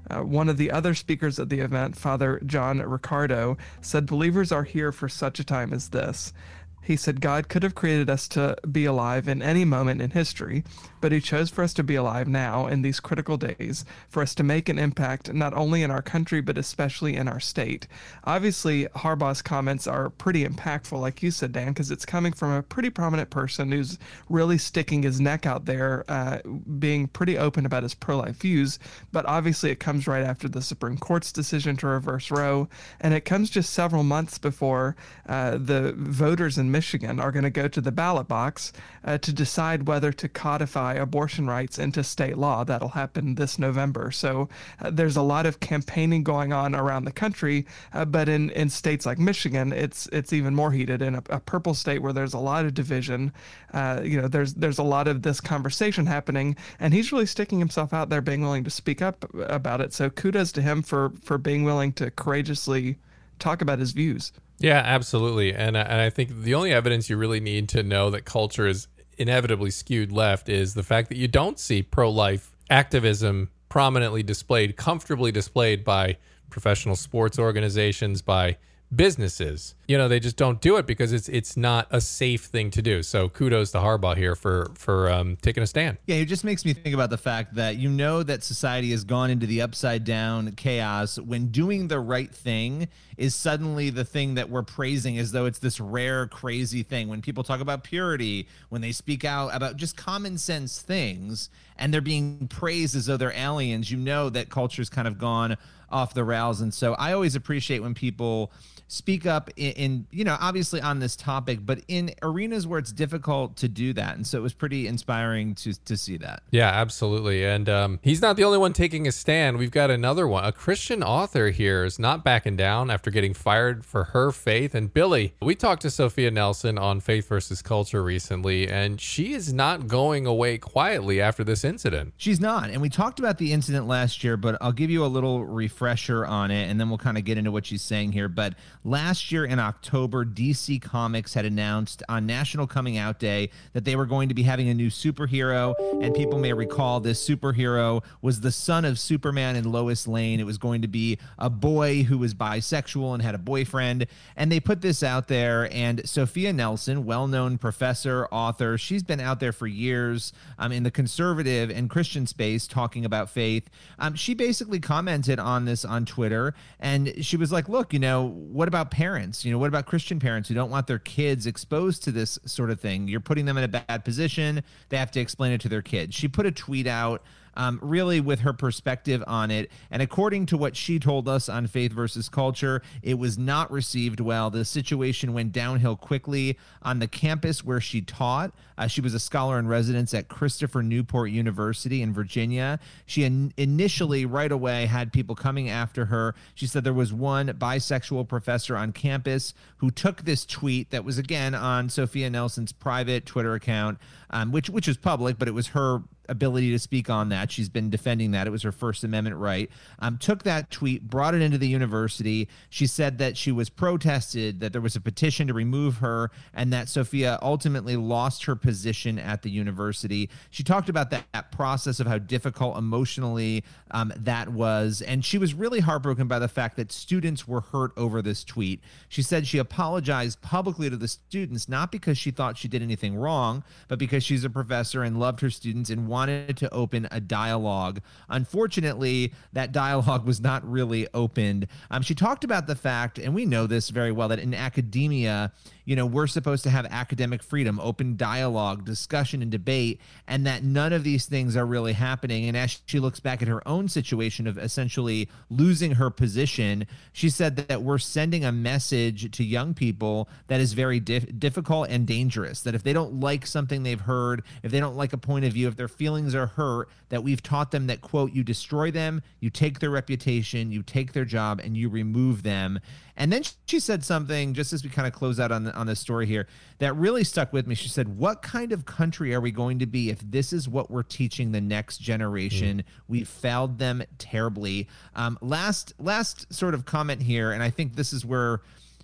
Uh, 0.08 0.22
one 0.22 0.48
of 0.48 0.56
the 0.56 0.70
other 0.70 0.94
speakers 0.94 1.40
at 1.40 1.48
the 1.48 1.58
event, 1.58 1.96
Father 1.96 2.40
John 2.46 2.78
Riccardo, 2.78 3.56
said 3.80 4.06
believers 4.06 4.52
are 4.52 4.62
here 4.62 4.92
for 4.92 5.08
such 5.08 5.40
a 5.40 5.44
time 5.44 5.72
as 5.72 5.88
this. 5.88 6.32
He 6.82 6.96
said 6.96 7.20
God 7.20 7.48
could 7.48 7.62
have 7.62 7.74
created 7.74 8.10
us 8.10 8.26
to 8.28 8.56
be 8.70 8.84
alive 8.84 9.28
in 9.28 9.42
any 9.42 9.64
moment 9.64 10.00
in 10.02 10.10
history, 10.10 10.64
but 11.00 11.12
He 11.12 11.20
chose 11.20 11.50
for 11.50 11.62
us 11.62 11.74
to 11.74 11.82
be 11.82 11.94
alive 11.94 12.28
now 12.28 12.66
in 12.66 12.82
these 12.82 13.00
critical 13.00 13.36
days, 13.36 13.84
for 14.08 14.22
us 14.22 14.34
to 14.36 14.42
make 14.42 14.68
an 14.68 14.78
impact 14.78 15.32
not 15.32 15.54
only 15.54 15.82
in 15.82 15.90
our 15.90 16.02
country, 16.02 16.40
but 16.40 16.58
especially 16.58 17.16
in 17.16 17.28
our 17.28 17.40
state. 17.40 17.86
Obviously, 18.24 18.86
Harbaugh's 18.96 19.42
comments 19.42 19.86
are 19.86 20.10
pretty 20.10 20.44
impactful, 20.44 21.00
like 21.00 21.22
you 21.22 21.30
said, 21.30 21.52
Dan, 21.52 21.68
because 21.68 21.90
it's 21.90 22.06
coming 22.06 22.32
from 22.32 22.52
a 22.52 22.62
pretty 22.62 22.90
prominent 22.90 23.30
person 23.30 23.72
who's 23.72 23.98
really 24.28 24.58
sticking 24.58 25.02
his 25.02 25.20
neck 25.20 25.46
out 25.46 25.66
there, 25.66 26.04
uh, 26.08 26.38
being 26.78 27.08
pretty 27.08 27.38
open 27.38 27.66
about 27.66 27.82
his 27.82 27.94
pro 27.94 28.18
life 28.18 28.36
views. 28.36 28.78
But 29.12 29.26
obviously, 29.26 29.70
it 29.70 29.80
comes 29.80 30.06
right 30.06 30.24
after 30.24 30.48
the 30.48 30.62
Supreme 30.62 30.98
Court's 30.98 31.32
decision 31.32 31.76
to 31.78 31.86
reverse 31.86 32.30
Roe, 32.30 32.68
and 33.00 33.14
it 33.14 33.24
comes 33.24 33.50
just 33.50 33.72
several 33.72 34.02
months 34.02 34.38
before 34.38 34.96
uh, 35.28 35.52
the 35.52 35.94
voters 35.96 36.58
in 36.58 36.69
Michigan 36.70 37.20
are 37.20 37.32
going 37.32 37.44
to 37.44 37.50
go 37.50 37.68
to 37.68 37.80
the 37.80 37.92
ballot 37.92 38.28
box 38.28 38.72
uh, 39.04 39.18
to 39.18 39.32
decide 39.32 39.86
whether 39.86 40.12
to 40.12 40.28
codify 40.28 40.94
abortion 40.94 41.46
rights 41.46 41.78
into 41.78 42.02
state 42.02 42.38
law. 42.38 42.64
That'll 42.64 42.88
happen 42.90 43.34
this 43.34 43.58
November. 43.58 44.10
So 44.10 44.48
uh, 44.80 44.90
there's 44.90 45.16
a 45.16 45.22
lot 45.22 45.46
of 45.46 45.60
campaigning 45.60 46.22
going 46.22 46.52
on 46.52 46.74
around 46.74 47.04
the 47.04 47.12
country, 47.12 47.66
uh, 47.92 48.04
but 48.04 48.28
in, 48.28 48.50
in 48.50 48.70
states 48.70 49.06
like 49.06 49.18
Michigan, 49.18 49.72
it's 49.72 50.08
it's 50.12 50.32
even 50.32 50.54
more 50.54 50.72
heated. 50.72 51.02
In 51.02 51.14
a, 51.16 51.22
a 51.30 51.40
purple 51.40 51.74
state 51.74 52.02
where 52.02 52.12
there's 52.12 52.34
a 52.34 52.38
lot 52.38 52.64
of 52.64 52.74
division, 52.74 53.32
uh, 53.72 54.00
you 54.04 54.20
know, 54.20 54.28
there's 54.28 54.54
there's 54.54 54.78
a 54.78 54.82
lot 54.82 55.08
of 55.08 55.22
this 55.22 55.40
conversation 55.40 56.06
happening, 56.06 56.56
and 56.78 56.94
he's 56.94 57.12
really 57.12 57.26
sticking 57.26 57.58
himself 57.58 57.92
out 57.92 58.08
there, 58.08 58.20
being 58.20 58.42
willing 58.42 58.64
to 58.64 58.70
speak 58.70 59.02
up 59.02 59.24
about 59.34 59.80
it. 59.80 59.92
So 59.92 60.10
kudos 60.10 60.52
to 60.52 60.62
him 60.62 60.82
for 60.82 61.12
for 61.22 61.38
being 61.38 61.64
willing 61.64 61.92
to 61.94 62.10
courageously 62.10 62.98
talk 63.40 63.62
about 63.62 63.78
his 63.78 63.92
views. 63.92 64.32
Yeah, 64.58 64.82
absolutely. 64.84 65.54
And, 65.54 65.76
uh, 65.76 65.86
and 65.88 66.00
I 66.00 66.10
think 66.10 66.42
the 66.42 66.54
only 66.54 66.72
evidence 66.72 67.08
you 67.08 67.16
really 67.16 67.40
need 67.40 67.68
to 67.70 67.82
know 67.82 68.10
that 68.10 68.24
culture 68.24 68.66
is 68.66 68.88
inevitably 69.18 69.70
skewed 69.70 70.12
left 70.12 70.48
is 70.48 70.74
the 70.74 70.82
fact 70.82 71.08
that 71.08 71.16
you 71.16 71.28
don't 71.28 71.58
see 71.58 71.82
pro 71.82 72.10
life 72.10 72.52
activism 72.68 73.50
prominently 73.68 74.22
displayed, 74.22 74.76
comfortably 74.76 75.32
displayed 75.32 75.84
by 75.84 76.16
professional 76.50 76.96
sports 76.96 77.38
organizations, 77.38 78.22
by 78.22 78.56
businesses. 78.94 79.74
You 79.86 79.98
know, 79.98 80.08
they 80.08 80.20
just 80.20 80.36
don't 80.36 80.60
do 80.60 80.76
it 80.76 80.86
because 80.86 81.12
it's 81.12 81.28
it's 81.28 81.56
not 81.56 81.86
a 81.90 82.00
safe 82.00 82.44
thing 82.44 82.70
to 82.72 82.82
do. 82.82 83.02
So 83.02 83.28
kudos 83.28 83.70
to 83.72 83.78
Harbaugh 83.78 84.16
here 84.16 84.34
for 84.34 84.70
for 84.74 85.10
um, 85.10 85.36
taking 85.42 85.62
a 85.62 85.66
stand. 85.66 85.98
Yeah, 86.06 86.16
it 86.16 86.26
just 86.26 86.44
makes 86.44 86.64
me 86.64 86.72
think 86.72 86.94
about 86.94 87.10
the 87.10 87.18
fact 87.18 87.54
that 87.54 87.76
you 87.76 87.88
know 87.88 88.22
that 88.22 88.42
society 88.42 88.90
has 88.92 89.04
gone 89.04 89.30
into 89.30 89.46
the 89.46 89.62
upside 89.62 90.04
down 90.04 90.52
chaos 90.52 91.18
when 91.18 91.48
doing 91.48 91.88
the 91.88 92.00
right 92.00 92.32
thing 92.32 92.88
is 93.16 93.34
suddenly 93.34 93.90
the 93.90 94.04
thing 94.04 94.34
that 94.34 94.48
we're 94.48 94.62
praising 94.62 95.18
as 95.18 95.32
though 95.32 95.46
it's 95.46 95.58
this 95.58 95.80
rare 95.80 96.26
crazy 96.26 96.82
thing. 96.82 97.08
When 97.08 97.20
people 97.20 97.44
talk 97.44 97.60
about 97.60 97.84
purity, 97.84 98.48
when 98.68 98.80
they 98.80 98.92
speak 98.92 99.24
out 99.24 99.54
about 99.54 99.76
just 99.76 99.96
common 99.96 100.38
sense 100.38 100.80
things 100.80 101.50
and 101.76 101.92
they're 101.92 102.00
being 102.00 102.48
praised 102.48 102.96
as 102.96 103.06
though 103.06 103.16
they're 103.16 103.32
aliens, 103.32 103.90
you 103.90 103.98
know 103.98 104.30
that 104.30 104.50
culture's 104.50 104.88
kind 104.88 105.06
of 105.08 105.18
gone 105.18 105.56
off 105.90 106.14
the 106.14 106.24
rails. 106.24 106.60
And 106.60 106.72
so 106.72 106.94
I 106.94 107.12
always 107.12 107.34
appreciate 107.34 107.80
when 107.80 107.94
people 107.94 108.52
speak 108.90 109.24
up 109.24 109.48
in, 109.56 109.72
in, 109.72 110.06
you 110.10 110.24
know 110.24 110.36
obviously 110.40 110.80
on 110.80 110.98
this 110.98 111.14
topic 111.14 111.60
but 111.62 111.80
in 111.86 112.12
arenas 112.22 112.66
where 112.66 112.80
it's 112.80 112.90
difficult 112.90 113.56
to 113.56 113.68
do 113.68 113.92
that. 113.92 114.16
And 114.16 114.26
so 114.26 114.36
it 114.38 114.40
was 114.40 114.52
pretty 114.52 114.88
inspiring 114.88 115.54
to 115.56 115.72
to 115.84 115.96
see 115.96 116.16
that. 116.18 116.42
Yeah 116.50 116.68
absolutely. 116.68 117.44
And 117.44 117.68
um, 117.68 118.00
he's 118.02 118.20
not 118.20 118.36
the 118.36 118.42
only 118.42 118.58
one 118.58 118.72
taking 118.72 119.06
a 119.06 119.12
stand. 119.12 119.58
We've 119.58 119.70
got 119.70 119.90
another 119.90 120.26
one. 120.26 120.44
A 120.44 120.50
christian 120.50 121.04
author 121.04 121.50
here 121.50 121.84
is 121.84 122.00
not 122.00 122.24
backing 122.24 122.56
down 122.56 122.90
after 122.90 123.12
getting 123.12 123.32
fired 123.32 123.86
for 123.86 124.04
her 124.04 124.32
faith. 124.32 124.74
And 124.74 124.92
billy 124.92 125.34
we 125.40 125.54
talked 125.54 125.82
to 125.82 125.90
sophia 125.90 126.32
nelson 126.32 126.76
on 126.76 126.98
faith 126.98 127.28
versus 127.28 127.62
culture 127.62 128.02
recently 128.02 128.68
and 128.68 129.00
she 129.00 129.34
is 129.34 129.52
not 129.52 129.86
going 129.86 130.26
away 130.26 130.58
quietly 130.58 131.20
after 131.20 131.44
this 131.44 131.64
incident. 131.64 132.14
She's 132.16 132.40
not. 132.40 132.70
And 132.70 132.82
we 132.82 132.88
talked 132.88 133.20
about 133.20 133.38
the 133.38 133.52
incident 133.52 133.86
last 133.86 134.24
year 134.24 134.36
but 134.36 134.58
i'll 134.60 134.72
give 134.72 134.90
you 134.90 135.04
a 135.04 135.06
little 135.06 135.44
refresher 135.80 136.26
on 136.26 136.50
it 136.50 136.68
and 136.68 136.78
then 136.78 136.90
we'll 136.90 136.98
kind 136.98 137.16
of 137.16 137.24
get 137.24 137.38
into 137.38 137.50
what 137.50 137.64
she's 137.64 137.82
saying 137.82 138.12
here 138.12 138.28
but 138.28 138.54
Last 138.84 139.30
year 139.30 139.44
in 139.44 139.58
October, 139.58 140.24
DC 140.24 140.80
Comics 140.80 141.34
had 141.34 141.44
announced 141.44 142.02
on 142.08 142.24
National 142.24 142.66
Coming 142.66 142.96
Out 142.96 143.18
Day 143.18 143.50
that 143.74 143.84
they 143.84 143.94
were 143.94 144.06
going 144.06 144.30
to 144.30 144.34
be 144.34 144.42
having 144.42 144.70
a 144.70 144.74
new 144.74 144.88
superhero. 144.88 145.74
And 146.02 146.14
people 146.14 146.38
may 146.38 146.54
recall 146.54 146.98
this 146.98 147.22
superhero 147.28 148.02
was 148.22 148.40
the 148.40 148.52
son 148.52 148.86
of 148.86 148.98
Superman 148.98 149.56
and 149.56 149.66
Lois 149.66 150.08
Lane. 150.08 150.40
It 150.40 150.46
was 150.46 150.56
going 150.56 150.80
to 150.80 150.88
be 150.88 151.18
a 151.38 151.50
boy 151.50 152.04
who 152.04 152.16
was 152.16 152.32
bisexual 152.32 153.12
and 153.12 153.22
had 153.22 153.34
a 153.34 153.38
boyfriend. 153.38 154.06
And 154.34 154.50
they 154.50 154.60
put 154.60 154.80
this 154.80 155.02
out 155.02 155.28
there. 155.28 155.70
And 155.70 156.08
Sophia 156.08 156.50
Nelson, 156.50 157.04
well 157.04 157.26
known 157.26 157.58
professor, 157.58 158.28
author, 158.32 158.78
she's 158.78 159.02
been 159.02 159.20
out 159.20 159.40
there 159.40 159.52
for 159.52 159.66
years 159.66 160.32
um, 160.58 160.72
in 160.72 160.84
the 160.84 160.90
conservative 160.90 161.68
and 161.68 161.90
Christian 161.90 162.26
space 162.26 162.66
talking 162.66 163.04
about 163.04 163.28
faith. 163.28 163.68
Um, 163.98 164.14
she 164.14 164.32
basically 164.32 164.80
commented 164.80 165.38
on 165.38 165.66
this 165.70 165.84
on 165.84 166.04
Twitter. 166.04 166.54
And 166.78 167.24
she 167.24 167.36
was 167.36 167.52
like, 167.52 167.68
look, 167.68 167.92
you 167.92 167.98
know, 167.98 168.24
what 168.24 168.68
about 168.68 168.90
parents? 168.90 169.44
You 169.44 169.52
know, 169.52 169.58
what 169.58 169.68
about 169.68 169.86
Christian 169.86 170.18
parents 170.18 170.48
who 170.48 170.54
don't 170.54 170.70
want 170.70 170.86
their 170.86 170.98
kids 170.98 171.46
exposed 171.46 172.02
to 172.04 172.12
this 172.12 172.38
sort 172.44 172.70
of 172.70 172.80
thing? 172.80 173.08
You're 173.08 173.20
putting 173.20 173.46
them 173.46 173.56
in 173.56 173.64
a 173.64 173.68
bad 173.68 174.04
position. 174.04 174.62
They 174.88 174.96
have 174.96 175.10
to 175.12 175.20
explain 175.20 175.52
it 175.52 175.60
to 175.62 175.68
their 175.68 175.82
kids. 175.82 176.14
She 176.14 176.28
put 176.28 176.46
a 176.46 176.52
tweet 176.52 176.86
out 176.86 177.22
um, 177.60 177.78
really 177.82 178.22
with 178.22 178.40
her 178.40 178.54
perspective 178.54 179.22
on 179.26 179.50
it. 179.50 179.70
And 179.90 180.00
according 180.00 180.46
to 180.46 180.56
what 180.56 180.74
she 180.74 180.98
told 180.98 181.28
us 181.28 181.46
on 181.50 181.66
Faith 181.66 181.92
versus 181.92 182.30
Culture, 182.30 182.80
it 183.02 183.18
was 183.18 183.36
not 183.36 183.70
received 183.70 184.18
well. 184.18 184.48
The 184.48 184.64
situation 184.64 185.34
went 185.34 185.52
downhill 185.52 185.94
quickly 185.94 186.56
on 186.80 187.00
the 187.00 187.06
campus 187.06 187.62
where 187.62 187.78
she 187.78 188.00
taught. 188.00 188.54
Uh, 188.78 188.86
she 188.86 189.02
was 189.02 189.12
a 189.12 189.20
scholar 189.20 189.58
in 189.58 189.68
residence 189.68 190.14
at 190.14 190.28
Christopher 190.28 190.82
Newport 190.82 191.32
University 191.32 192.00
in 192.00 192.14
Virginia. 192.14 192.80
She 193.04 193.24
in- 193.24 193.52
initially, 193.58 194.24
right 194.24 194.50
away, 194.50 194.86
had 194.86 195.12
people 195.12 195.34
coming 195.34 195.68
after 195.68 196.06
her. 196.06 196.34
She 196.54 196.66
said 196.66 196.82
there 196.82 196.94
was 196.94 197.12
one 197.12 197.48
bisexual 197.48 198.26
professor 198.26 198.74
on 198.74 198.92
campus 198.92 199.52
who 199.76 199.90
took 199.90 200.22
this 200.22 200.46
tweet 200.46 200.88
that 200.92 201.04
was, 201.04 201.18
again, 201.18 201.54
on 201.54 201.90
Sophia 201.90 202.30
Nelson's 202.30 202.72
private 202.72 203.26
Twitter 203.26 203.52
account, 203.52 203.98
um, 204.30 204.50
which, 204.50 204.70
which 204.70 204.88
was 204.88 204.96
public, 204.96 205.38
but 205.38 205.46
it 205.46 205.52
was 205.52 205.68
her 205.68 206.00
ability 206.30 206.70
to 206.70 206.78
speak 206.78 207.10
on 207.10 207.28
that. 207.28 207.50
She's 207.50 207.68
been 207.68 207.90
defending 207.90 208.30
that. 208.30 208.46
It 208.46 208.50
was 208.50 208.62
her 208.62 208.72
First 208.72 209.04
Amendment 209.04 209.36
right. 209.36 209.68
Um, 209.98 210.16
took 210.16 210.44
that 210.44 210.70
tweet, 210.70 211.02
brought 211.02 211.34
it 211.34 211.42
into 211.42 211.58
the 211.58 211.68
university. 211.68 212.48
She 212.70 212.86
said 212.86 213.18
that 213.18 213.36
she 213.36 213.52
was 213.52 213.68
protested, 213.68 214.60
that 214.60 214.72
there 214.72 214.80
was 214.80 214.96
a 214.96 215.00
petition 215.00 215.48
to 215.48 215.54
remove 215.54 215.98
her, 215.98 216.30
and 216.54 216.72
that 216.72 216.88
Sophia 216.88 217.38
ultimately 217.42 217.96
lost 217.96 218.44
her 218.44 218.54
position 218.54 219.18
at 219.18 219.42
the 219.42 219.50
university. 219.50 220.30
She 220.50 220.62
talked 220.62 220.88
about 220.88 221.10
that, 221.10 221.24
that 221.32 221.50
process 221.52 221.98
of 221.98 222.06
how 222.06 222.18
difficult 222.18 222.78
emotionally 222.78 223.64
um, 223.90 224.12
that 224.16 224.48
was. 224.48 225.02
And 225.02 225.24
she 225.24 225.36
was 225.36 225.52
really 225.52 225.80
heartbroken 225.80 226.28
by 226.28 226.38
the 226.38 226.48
fact 226.48 226.76
that 226.76 226.92
students 226.92 227.48
were 227.48 227.60
hurt 227.60 227.90
over 227.96 228.22
this 228.22 228.44
tweet. 228.44 228.80
She 229.08 229.22
said 229.22 229.46
she 229.46 229.58
apologized 229.58 230.40
publicly 230.40 230.88
to 230.88 230.96
the 230.96 231.08
students, 231.08 231.68
not 231.68 231.90
because 231.90 232.16
she 232.16 232.30
thought 232.30 232.56
she 232.56 232.68
did 232.68 232.82
anything 232.82 233.16
wrong, 233.16 233.64
but 233.88 233.98
because 233.98 234.22
she's 234.22 234.44
a 234.44 234.50
professor 234.50 235.02
and 235.02 235.18
loved 235.18 235.40
her 235.40 235.50
students 235.50 235.90
and 235.90 236.06
wanted 236.06 236.19
wanted 236.20 236.54
to 236.54 236.70
open 236.70 237.08
a 237.10 237.18
dialogue. 237.18 238.00
Unfortunately, 238.28 239.32
that 239.54 239.72
dialogue 239.72 240.26
was 240.26 240.38
not 240.38 240.70
really 240.70 241.08
opened. 241.14 241.66
Um, 241.90 242.02
she 242.02 242.14
talked 242.14 242.44
about 242.44 242.66
the 242.66 242.76
fact, 242.76 243.18
and 243.18 243.34
we 243.34 243.46
know 243.46 243.66
this 243.66 243.88
very 243.88 244.12
well, 244.12 244.28
that 244.28 244.38
in 244.38 244.52
academia, 244.52 245.50
you 245.86 245.96
know, 245.96 246.04
we're 246.04 246.26
supposed 246.26 246.62
to 246.64 246.70
have 246.70 246.84
academic 246.90 247.42
freedom, 247.42 247.80
open 247.80 248.16
dialogue, 248.16 248.84
discussion, 248.84 249.40
and 249.40 249.50
debate, 249.50 249.98
and 250.28 250.46
that 250.46 250.62
none 250.62 250.92
of 250.92 251.04
these 251.04 251.24
things 251.24 251.56
are 251.56 251.64
really 251.64 251.94
happening. 251.94 252.46
And 252.48 252.56
as 252.56 252.80
she 252.84 253.00
looks 253.00 253.18
back 253.18 253.40
at 253.40 253.48
her 253.48 253.66
own 253.66 253.88
situation 253.88 254.46
of 254.46 254.58
essentially 254.58 255.28
losing 255.48 255.92
her 255.92 256.10
position, 256.10 256.86
she 257.12 257.30
said 257.30 257.56
that 257.56 257.82
we're 257.82 257.98
sending 257.98 258.44
a 258.44 258.52
message 258.52 259.30
to 259.36 259.42
young 259.42 259.72
people 259.72 260.28
that 260.48 260.60
is 260.60 260.74
very 260.74 261.00
dif- 261.00 261.38
difficult 261.38 261.88
and 261.88 262.06
dangerous. 262.06 262.60
That 262.60 262.74
if 262.74 262.82
they 262.82 262.92
don't 262.92 263.18
like 263.20 263.46
something 263.46 263.82
they've 263.82 264.00
heard, 264.00 264.42
if 264.62 264.70
they 264.70 264.80
don't 264.80 264.96
like 264.96 265.14
a 265.14 265.18
point 265.18 265.46
of 265.46 265.54
view, 265.54 265.66
if 265.66 265.76
their 265.76 265.88
feelings 266.00 266.34
are 266.34 266.46
hurt, 266.46 266.88
that 267.10 267.22
we've 267.22 267.42
taught 267.42 267.72
them 267.72 267.88
that, 267.88 268.00
quote, 268.00 268.32
you 268.32 268.42
destroy 268.42 268.90
them, 268.90 269.20
you 269.38 269.50
take 269.50 269.80
their 269.80 269.90
reputation, 269.90 270.72
you 270.72 270.82
take 270.82 271.12
their 271.12 271.26
job, 271.26 271.60
and 271.62 271.76
you 271.76 271.90
remove 271.90 272.42
them. 272.42 272.80
And 273.18 273.30
then 273.30 273.42
she 273.66 273.78
said 273.78 274.02
something 274.02 274.54
just 274.54 274.72
as 274.72 274.82
we 274.82 274.88
kind 274.88 275.06
of 275.06 275.12
close 275.12 275.38
out 275.38 275.52
on 275.52 275.64
the, 275.64 275.74
on 275.74 275.86
this 275.86 276.00
story 276.00 276.24
here 276.24 276.46
that 276.78 276.96
really 276.96 277.22
stuck 277.22 277.52
with 277.52 277.66
me. 277.66 277.74
She 277.74 277.90
said, 277.90 278.16
"What 278.16 278.40
kind 278.40 278.72
of 278.72 278.86
country 278.86 279.34
are 279.34 279.42
we 279.42 279.50
going 279.50 279.78
to 279.80 279.86
be 279.86 280.08
if 280.08 280.20
this 280.20 280.54
is 280.54 280.66
what 280.66 280.90
we're 280.90 281.02
teaching 281.02 281.52
the 281.52 281.60
next 281.60 281.98
generation? 281.98 282.78
Mm. 282.78 282.84
We 283.08 283.24
failed 283.24 283.78
them 283.78 284.02
terribly." 284.16 284.88
Um, 285.14 285.36
last 285.42 285.92
last 285.98 286.50
sort 286.50 286.72
of 286.72 286.86
comment 286.86 287.20
here, 287.20 287.52
and 287.52 287.62
I 287.62 287.68
think 287.68 287.94
this 287.94 288.14
is 288.14 288.24
where 288.24 288.62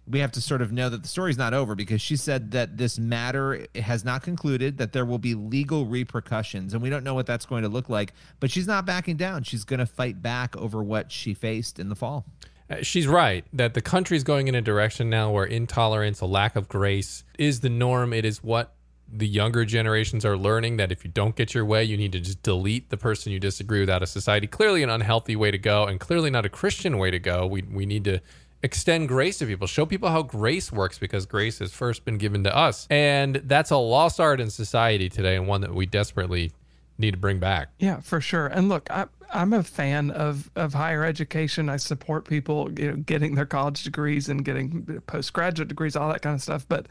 we 0.08 0.20
have 0.20 0.30
to 0.32 0.40
sort 0.40 0.62
of 0.62 0.70
know 0.70 0.88
that 0.88 1.02
the 1.02 1.08
story's 1.08 1.36
not 1.36 1.52
over 1.52 1.74
because 1.74 2.00
she 2.00 2.16
said 2.16 2.52
that 2.52 2.76
this 2.76 2.98
matter 2.98 3.66
has 3.74 4.04
not 4.04 4.22
concluded, 4.22 4.78
that 4.78 4.92
there 4.92 5.04
will 5.04 5.18
be 5.18 5.34
legal 5.34 5.86
repercussions, 5.86 6.74
and 6.74 6.82
we 6.82 6.90
don't 6.90 7.02
know 7.02 7.14
what 7.14 7.26
that's 7.26 7.46
going 7.46 7.62
to 7.62 7.68
look 7.68 7.88
like. 7.88 8.12
But 8.38 8.50
she's 8.50 8.66
not 8.66 8.86
backing 8.86 9.16
down. 9.16 9.42
She's 9.42 9.64
going 9.64 9.80
to 9.80 9.86
fight 9.86 10.22
back 10.22 10.56
over 10.56 10.82
what 10.82 11.10
she 11.10 11.34
faced 11.34 11.78
in 11.78 11.88
the 11.88 11.96
fall. 11.96 12.24
Uh, 12.68 12.82
she's 12.82 13.06
right 13.06 13.44
that 13.52 13.74
the 13.74 13.82
country's 13.82 14.24
going 14.24 14.48
in 14.48 14.54
a 14.54 14.62
direction 14.62 15.10
now 15.10 15.30
where 15.30 15.44
intolerance, 15.44 16.20
a 16.20 16.26
lack 16.26 16.56
of 16.56 16.68
grace 16.68 17.24
is 17.38 17.60
the 17.60 17.68
norm. 17.68 18.12
It 18.12 18.24
is 18.24 18.42
what 18.42 18.74
the 19.12 19.26
younger 19.26 19.64
generations 19.64 20.24
are 20.24 20.36
learning 20.36 20.78
that 20.78 20.90
if 20.90 21.04
you 21.04 21.10
don't 21.10 21.36
get 21.36 21.54
your 21.54 21.64
way, 21.64 21.84
you 21.84 21.96
need 21.96 22.12
to 22.12 22.20
just 22.20 22.42
delete 22.42 22.90
the 22.90 22.96
person 22.96 23.32
you 23.32 23.38
disagree 23.38 23.80
with 23.80 23.90
out 23.90 24.02
of 24.02 24.08
society. 24.08 24.46
Clearly, 24.46 24.82
an 24.82 24.90
unhealthy 24.90 25.36
way 25.36 25.50
to 25.50 25.58
go, 25.58 25.84
and 25.84 26.00
clearly 26.00 26.30
not 26.30 26.44
a 26.44 26.48
Christian 26.48 26.98
way 26.98 27.10
to 27.10 27.18
go. 27.18 27.46
We, 27.46 27.62
we 27.62 27.86
need 27.86 28.04
to 28.04 28.20
extend 28.62 29.08
grace 29.08 29.38
to 29.38 29.46
people, 29.46 29.66
show 29.66 29.86
people 29.86 30.08
how 30.08 30.22
grace 30.22 30.72
works 30.72 30.98
because 30.98 31.26
grace 31.26 31.58
has 31.58 31.72
first 31.72 32.04
been 32.04 32.18
given 32.18 32.44
to 32.44 32.56
us. 32.56 32.86
And 32.90 33.36
that's 33.44 33.70
a 33.70 33.76
lost 33.76 34.20
art 34.20 34.40
in 34.40 34.50
society 34.50 35.08
today, 35.08 35.36
and 35.36 35.46
one 35.46 35.60
that 35.60 35.74
we 35.74 35.86
desperately 35.86 36.52
need 36.98 37.12
to 37.12 37.18
bring 37.18 37.38
back. 37.38 37.68
Yeah, 37.78 38.00
for 38.00 38.20
sure. 38.20 38.46
And 38.46 38.68
look, 38.68 38.90
I, 38.90 39.06
I'm 39.32 39.52
a 39.52 39.62
fan 39.62 40.10
of, 40.10 40.50
of 40.56 40.74
higher 40.74 41.04
education. 41.04 41.68
I 41.68 41.76
support 41.76 42.26
people, 42.26 42.70
you 42.78 42.90
know, 42.90 42.96
getting 42.96 43.34
their 43.34 43.46
college 43.46 43.84
degrees 43.84 44.28
and 44.28 44.44
getting 44.44 45.02
postgraduate 45.06 45.68
degrees, 45.68 45.94
all 45.94 46.10
that 46.12 46.22
kind 46.22 46.34
of 46.34 46.42
stuff. 46.42 46.66
But 46.68 46.86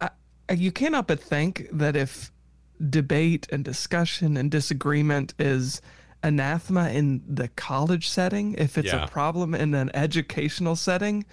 I, 0.00 0.10
you 0.52 0.72
cannot 0.72 1.06
but 1.06 1.20
think 1.20 1.68
that 1.72 1.96
if 1.96 2.32
debate 2.88 3.46
and 3.52 3.64
discussion 3.64 4.36
and 4.36 4.50
disagreement 4.50 5.34
is 5.38 5.80
anathema 6.22 6.90
in 6.90 7.22
the 7.26 7.48
college 7.48 8.08
setting, 8.08 8.54
if 8.54 8.78
it's 8.78 8.92
yeah. 8.92 9.04
a 9.04 9.08
problem 9.08 9.54
in 9.54 9.74
an 9.74 9.90
educational 9.94 10.76
setting, 10.76 11.24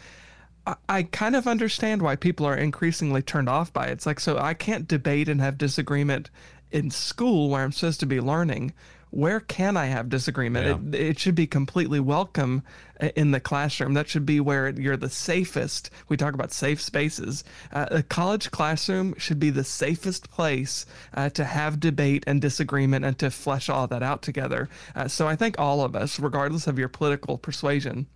I, 0.66 0.76
I 0.88 1.04
kind 1.04 1.36
of 1.36 1.48
understand 1.48 2.02
why 2.02 2.16
people 2.16 2.46
are 2.46 2.56
increasingly 2.56 3.22
turned 3.22 3.50
off 3.50 3.72
by 3.72 3.88
it. 3.88 3.92
It's 3.92 4.06
like, 4.06 4.20
so 4.20 4.38
I 4.38 4.54
can't 4.54 4.88
debate 4.88 5.30
and 5.30 5.42
have 5.42 5.58
disagreement 5.58 6.30
in 6.72 6.92
school 6.92 7.50
where 7.50 7.64
I'm 7.64 7.72
supposed 7.72 8.00
to 8.02 8.06
be 8.06 8.22
learning, 8.22 8.74
where 9.12 9.40
can 9.40 9.76
I 9.76 9.86
have 9.88 10.10
disagreement? 10.10 10.66
Yeah. 10.66 11.00
It, 11.00 11.08
it, 11.08 11.20
should 11.20 11.36
be 11.36 11.48
completely 11.48 12.00
welcome 12.00 12.64
uh, 13.02 13.10
in 13.16 13.32
the 13.32 13.40
classroom. 13.40 13.94
That 13.94 14.08
should 14.08 14.26
be 14.26 14.40
where 14.40 14.70
you're 14.70 14.98
the 14.98 15.10
safest. 15.10 15.90
We 16.08 16.18
talk 16.18 16.34
about 16.34 16.52
safe 16.52 16.82
spaces. 16.82 17.44
Uh, 17.72 17.88
a 17.90 18.04
college 18.04 18.52
classroom 18.52 19.16
should 19.18 19.40
be 19.40 19.50
the 19.50 19.64
safest 19.64 20.30
place 20.30 20.86
uh, 21.14 21.30
to 21.32 21.44
have 21.44 21.80
debate 21.80 22.24
and 22.28 22.42
disagreement 22.42 23.06
and 23.06 23.18
to 23.20 23.32
flesh 23.32 23.70
all 23.70 23.88
that 23.88 24.04
out 24.04 24.22
together. 24.22 24.70
Uh, 24.96 25.08
so 25.08 25.28
I 25.28 25.36
think 25.36 25.60
all 25.60 25.82
of 25.82 25.96
us, 25.96 26.20
regardless 26.20 26.68
of 26.68 26.78
your 26.78 26.90
political 26.90 27.38
persuasion, 27.38 28.08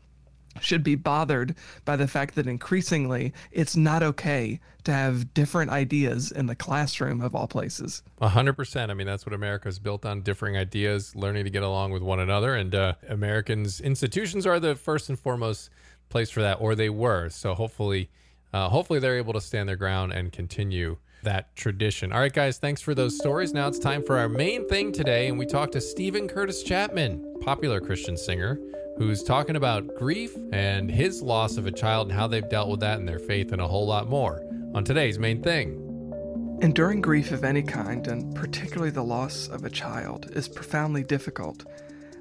should 0.61 0.83
be 0.83 0.95
bothered 0.95 1.55
by 1.85 1.95
the 1.95 2.07
fact 2.07 2.35
that 2.35 2.47
increasingly 2.47 3.33
it's 3.51 3.75
not 3.75 4.03
okay 4.03 4.59
to 4.83 4.91
have 4.91 5.33
different 5.33 5.71
ideas 5.71 6.31
in 6.31 6.45
the 6.45 6.55
classroom 6.55 7.21
of 7.21 7.33
all 7.35 7.47
places. 7.47 8.03
A 8.19 8.29
hundred 8.29 8.53
percent. 8.53 8.91
I 8.91 8.93
mean, 8.93 9.07
that's 9.07 9.25
what 9.25 9.33
America 9.33 9.67
is 9.69 9.79
built 9.79 10.05
on: 10.05 10.21
differing 10.21 10.57
ideas, 10.57 11.15
learning 11.15 11.45
to 11.45 11.49
get 11.49 11.63
along 11.63 11.91
with 11.91 12.01
one 12.01 12.19
another. 12.19 12.55
And 12.55 12.73
uh, 12.75 12.93
Americans' 13.09 13.81
institutions 13.81 14.45
are 14.45 14.59
the 14.59 14.75
first 14.75 15.09
and 15.09 15.19
foremost 15.19 15.69
place 16.09 16.29
for 16.29 16.41
that, 16.41 16.59
or 16.59 16.75
they 16.75 16.89
were. 16.89 17.29
So 17.29 17.53
hopefully, 17.53 18.09
uh, 18.51 18.69
hopefully 18.69 18.99
they're 18.99 19.17
able 19.17 19.33
to 19.33 19.41
stand 19.41 19.69
their 19.69 19.75
ground 19.75 20.13
and 20.13 20.31
continue 20.31 20.97
that 21.23 21.55
tradition. 21.55 22.11
All 22.11 22.19
right, 22.19 22.33
guys, 22.33 22.57
thanks 22.57 22.81
for 22.81 22.93
those 22.93 23.17
stories. 23.17 23.53
Now 23.53 23.69
it's 23.69 23.79
time 23.79 24.03
for 24.03 24.17
our 24.17 24.27
main 24.27 24.67
thing 24.67 24.91
today, 24.91 25.27
and 25.27 25.39
we 25.39 25.45
talked 25.45 25.71
to 25.73 25.81
Steven 25.81 26.27
Curtis 26.27 26.63
Chapman, 26.63 27.37
popular 27.39 27.79
Christian 27.79 28.17
singer 28.17 28.59
who's 28.97 29.23
talking 29.23 29.55
about 29.55 29.95
grief 29.95 30.35
and 30.51 30.89
his 30.89 31.21
loss 31.21 31.57
of 31.57 31.65
a 31.65 31.71
child 31.71 32.09
and 32.09 32.17
how 32.17 32.27
they've 32.27 32.49
dealt 32.49 32.69
with 32.69 32.79
that 32.81 32.99
and 32.99 33.07
their 33.07 33.19
faith 33.19 33.51
and 33.51 33.61
a 33.61 33.67
whole 33.67 33.87
lot 33.87 34.07
more 34.07 34.43
on 34.73 34.83
today's 34.83 35.17
main 35.17 35.41
thing. 35.41 35.79
Enduring 36.61 37.01
grief 37.01 37.31
of 37.31 37.43
any 37.43 37.61
kind, 37.61 38.07
and 38.07 38.33
particularly 38.35 38.91
the 38.91 39.03
loss 39.03 39.49
of 39.49 39.65
a 39.65 39.69
child, 39.69 40.29
is 40.33 40.47
profoundly 40.47 41.03
difficult. 41.03 41.65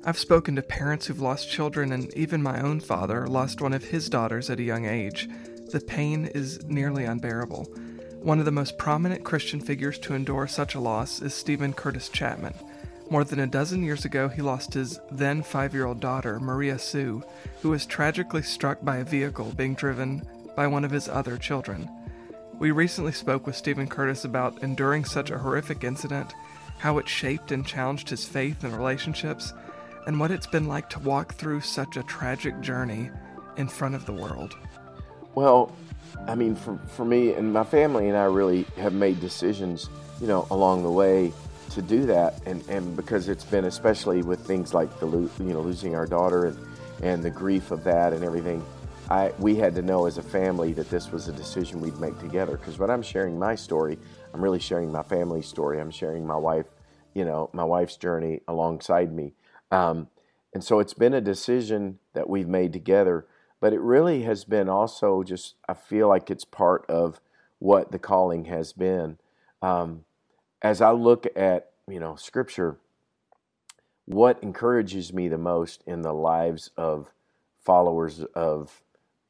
I've 0.04 0.18
spoken 0.18 0.56
to 0.56 0.62
parents 0.62 1.06
who've 1.06 1.20
lost 1.20 1.50
children, 1.50 1.92
and 1.92 2.12
even 2.14 2.42
my 2.42 2.60
own 2.60 2.80
father 2.80 3.28
lost 3.28 3.60
one 3.60 3.72
of 3.72 3.84
his 3.84 4.08
daughters 4.08 4.50
at 4.50 4.58
a 4.58 4.64
young 4.64 4.84
age. 4.84 5.28
The 5.70 5.80
pain 5.80 6.26
is 6.34 6.64
nearly 6.64 7.04
unbearable. 7.04 7.64
One 8.20 8.40
of 8.40 8.44
the 8.44 8.50
most 8.50 8.78
prominent 8.78 9.24
Christian 9.24 9.60
figures 9.60 9.98
to 10.00 10.14
endure 10.14 10.48
such 10.48 10.74
a 10.74 10.80
loss 10.80 11.22
is 11.22 11.34
Steven 11.34 11.72
Curtis 11.72 12.08
Chapman. 12.08 12.54
More 13.12 13.24
than 13.24 13.40
a 13.40 13.46
dozen 13.46 13.82
years 13.82 14.06
ago, 14.06 14.28
he 14.28 14.40
lost 14.40 14.72
his 14.72 14.98
then 15.10 15.42
five 15.42 15.74
year 15.74 15.84
old 15.84 16.00
daughter, 16.00 16.40
Maria 16.40 16.78
Sue, 16.78 17.22
who 17.60 17.68
was 17.68 17.84
tragically 17.84 18.40
struck 18.40 18.82
by 18.82 18.96
a 18.96 19.04
vehicle 19.04 19.52
being 19.54 19.74
driven 19.74 20.26
by 20.56 20.66
one 20.66 20.82
of 20.82 20.90
his 20.90 21.10
other 21.10 21.36
children. 21.36 21.90
We 22.58 22.70
recently 22.70 23.12
spoke 23.12 23.46
with 23.46 23.54
Steven 23.54 23.86
Curtis 23.86 24.24
about 24.24 24.62
enduring 24.62 25.04
such 25.04 25.30
a 25.30 25.36
horrific 25.36 25.84
incident, 25.84 26.32
how 26.78 26.96
it 26.96 27.06
shaped 27.06 27.52
and 27.52 27.66
challenged 27.66 28.08
his 28.08 28.24
faith 28.24 28.64
and 28.64 28.74
relationships, 28.74 29.52
and 30.06 30.18
what 30.18 30.30
it's 30.30 30.46
been 30.46 30.66
like 30.66 30.88
to 30.88 30.98
walk 31.00 31.34
through 31.34 31.60
such 31.60 31.98
a 31.98 32.02
tragic 32.04 32.58
journey 32.62 33.10
in 33.58 33.68
front 33.68 33.94
of 33.94 34.06
the 34.06 34.14
world. 34.14 34.56
Well, 35.34 35.70
I 36.26 36.34
mean, 36.34 36.56
for, 36.56 36.78
for 36.88 37.04
me 37.04 37.34
and 37.34 37.52
my 37.52 37.64
family 37.64 38.08
and 38.08 38.16
I 38.16 38.24
really 38.24 38.62
have 38.78 38.94
made 38.94 39.20
decisions, 39.20 39.90
you 40.18 40.26
know, 40.26 40.46
along 40.50 40.82
the 40.82 40.90
way 40.90 41.34
to 41.74 41.82
do 41.82 42.06
that, 42.06 42.40
and, 42.46 42.66
and 42.68 42.96
because 42.96 43.28
it's 43.28 43.44
been 43.44 43.64
especially 43.64 44.22
with 44.22 44.40
things 44.46 44.74
like 44.74 45.00
the 45.00 45.06
you 45.06 45.30
know 45.38 45.60
losing 45.60 45.94
our 45.94 46.06
daughter 46.06 46.46
and, 46.46 46.58
and 47.02 47.22
the 47.22 47.30
grief 47.30 47.70
of 47.70 47.84
that 47.84 48.12
and 48.12 48.24
everything. 48.24 48.64
I, 49.10 49.32
we 49.38 49.56
had 49.56 49.74
to 49.74 49.82
know 49.82 50.06
as 50.06 50.16
a 50.16 50.22
family 50.22 50.72
that 50.72 50.88
this 50.88 51.12
was 51.12 51.28
a 51.28 51.32
decision 51.32 51.80
we'd 51.80 51.98
make 51.98 52.18
together. 52.18 52.56
Because 52.56 52.78
when 52.78 52.88
I'm 52.88 53.02
sharing 53.02 53.38
my 53.38 53.54
story, 53.54 53.98
I'm 54.32 54.40
really 54.40 54.60
sharing 54.60 54.90
my 54.90 55.02
family's 55.02 55.46
story. 55.46 55.80
I'm 55.80 55.90
sharing 55.90 56.26
my 56.26 56.36
wife, 56.36 56.66
you 57.12 57.24
know, 57.24 57.50
my 57.52 57.64
wife's 57.64 57.96
journey 57.96 58.40
alongside 58.48 59.12
me. 59.12 59.34
Um, 59.70 60.08
and 60.54 60.64
so 60.64 60.78
it's 60.78 60.94
been 60.94 61.12
a 61.12 61.20
decision 61.20 61.98
that 62.14 62.28
we've 62.28 62.48
made 62.48 62.72
together. 62.72 63.26
But 63.60 63.72
it 63.72 63.80
really 63.80 64.22
has 64.22 64.44
been 64.44 64.68
also 64.68 65.22
just, 65.22 65.56
I 65.68 65.74
feel 65.74 66.08
like 66.08 66.30
it's 66.30 66.44
part 66.44 66.86
of 66.88 67.20
what 67.58 67.92
the 67.92 67.98
calling 67.98 68.46
has 68.46 68.72
been. 68.72 69.18
Um, 69.60 70.04
as 70.62 70.80
I 70.80 70.92
look 70.92 71.26
at, 71.36 71.70
you 71.88 72.00
know, 72.00 72.16
scripture, 72.16 72.78
what 74.06 74.42
encourages 74.42 75.12
me 75.12 75.28
the 75.28 75.38
most 75.38 75.82
in 75.86 76.02
the 76.02 76.14
lives 76.14 76.70
of 76.76 77.12
followers 77.60 78.24
of 78.34 78.82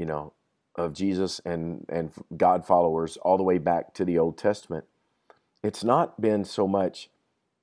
you 0.03 0.07
know, 0.07 0.33
of 0.75 0.93
Jesus 0.95 1.41
and, 1.45 1.87
and 1.89 2.11
God 2.37 2.67
followers 2.67 3.17
all 3.19 3.37
the 3.37 3.45
way 3.45 3.59
back 3.59 3.95
to 3.95 4.05
the 4.05 4.19
Old 4.19 4.37
Testament, 4.37 4.85
it's 5.63 5.85
not 5.85 6.21
been 6.21 6.45
so 6.45 6.67
much 6.67 7.09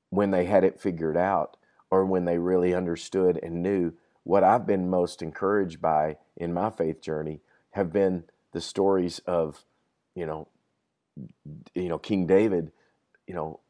when 0.09 0.31
they 0.31 0.45
had 0.45 0.63
it 0.63 0.79
figured 0.79 1.17
out 1.17 1.57
or 1.91 2.05
when 2.05 2.23
they 2.23 2.37
really 2.37 2.73
understood 2.73 3.37
and 3.43 3.61
knew. 3.61 3.91
What 4.23 4.45
I've 4.45 4.65
been 4.65 4.89
most 4.89 5.21
encouraged 5.21 5.81
by 5.81 6.15
in 6.37 6.53
my 6.53 6.69
faith 6.69 7.01
journey 7.01 7.41
have 7.71 7.91
been 7.91 8.23
the 8.53 8.61
stories 8.61 9.19
of, 9.25 9.65
you 10.15 10.25
know, 10.25 10.47
you 11.75 11.89
know, 11.89 11.97
King 11.97 12.25
David, 12.25 12.71
you 13.29 13.35
know, 13.35 13.61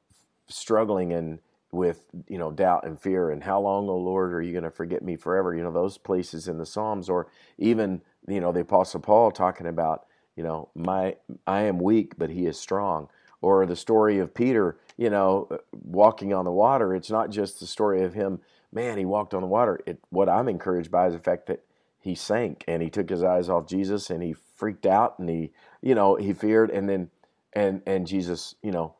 struggling 0.48 1.14
and 1.14 1.40
with 1.72 2.06
you 2.30 2.40
know 2.40 2.52
doubt 2.52 2.86
and 2.86 3.00
fear 3.00 3.30
and 3.32 3.44
how 3.44 3.62
long, 3.62 3.90
O 3.90 3.98
Lord, 3.98 4.34
are 4.34 4.42
you 4.42 4.54
going 4.54 4.64
to 4.64 4.72
forget 4.72 5.04
me 5.04 5.18
forever? 5.18 5.54
You 5.54 5.64
know 5.64 5.74
those 5.74 6.00
places 6.00 6.48
in 6.48 6.58
the 6.58 6.66
Psalms, 6.66 7.10
or 7.10 7.28
even 7.60 8.02
you 8.28 8.40
know 8.40 8.54
the 8.54 8.62
Apostle 8.62 9.02
Paul 9.02 9.32
talking 9.32 9.68
about 9.68 10.08
you 10.38 10.44
know 10.44 10.70
my 10.76 11.18
I 11.46 11.64
am 11.64 11.80
weak, 11.80 12.14
but 12.18 12.32
He 12.32 12.48
is 12.48 12.58
strong, 12.58 13.10
or 13.42 13.66
the 13.66 13.76
story 13.76 14.20
of 14.20 14.34
Peter, 14.34 14.80
you 14.98 15.10
know, 15.12 15.48
uh, 15.52 15.58
walking 15.74 16.34
on 16.34 16.46
the 16.46 16.52
water. 16.54 16.96
It's 16.96 17.12
not 17.12 17.30
just 17.30 17.60
the 17.60 17.68
story 17.68 18.04
of 18.04 18.14
him. 18.14 18.40
Man, 18.72 18.98
he 18.98 19.06
walked 19.06 19.34
on 19.34 19.42
the 19.42 19.48
water. 19.48 19.82
It, 19.86 20.00
what 20.10 20.30
I'm 20.30 20.48
encouraged 20.48 20.92
by 20.92 21.08
is 21.08 21.14
the 21.14 21.20
fact 21.20 21.48
that 21.48 21.66
he 22.00 22.16
sank 22.16 22.64
and 22.68 22.82
he 22.82 22.90
took 22.90 23.10
his 23.10 23.24
eyes 23.24 23.50
off 23.50 23.68
Jesus 23.68 24.10
and 24.10 24.24
he 24.24 24.34
freaked 24.56 24.86
out 24.86 25.20
and 25.20 25.30
he, 25.30 25.52
you 25.82 25.96
know, 25.96 26.16
he 26.16 26.34
feared 26.34 26.72
and 26.72 26.90
then 26.90 27.10
and 27.54 27.82
and 27.86 28.08
Jesus, 28.08 28.56
you 28.64 28.72
know, 28.72 28.96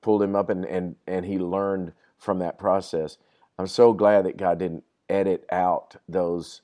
pulled 0.00 0.22
him 0.22 0.36
up 0.36 0.50
and, 0.50 0.64
and, 0.64 0.96
and 1.06 1.24
he 1.24 1.38
learned 1.38 1.92
from 2.18 2.38
that 2.40 2.58
process. 2.58 3.18
I'm 3.58 3.66
so 3.66 3.92
glad 3.92 4.24
that 4.24 4.36
God 4.36 4.58
didn't 4.58 4.84
edit 5.08 5.44
out 5.50 5.96
those 6.08 6.62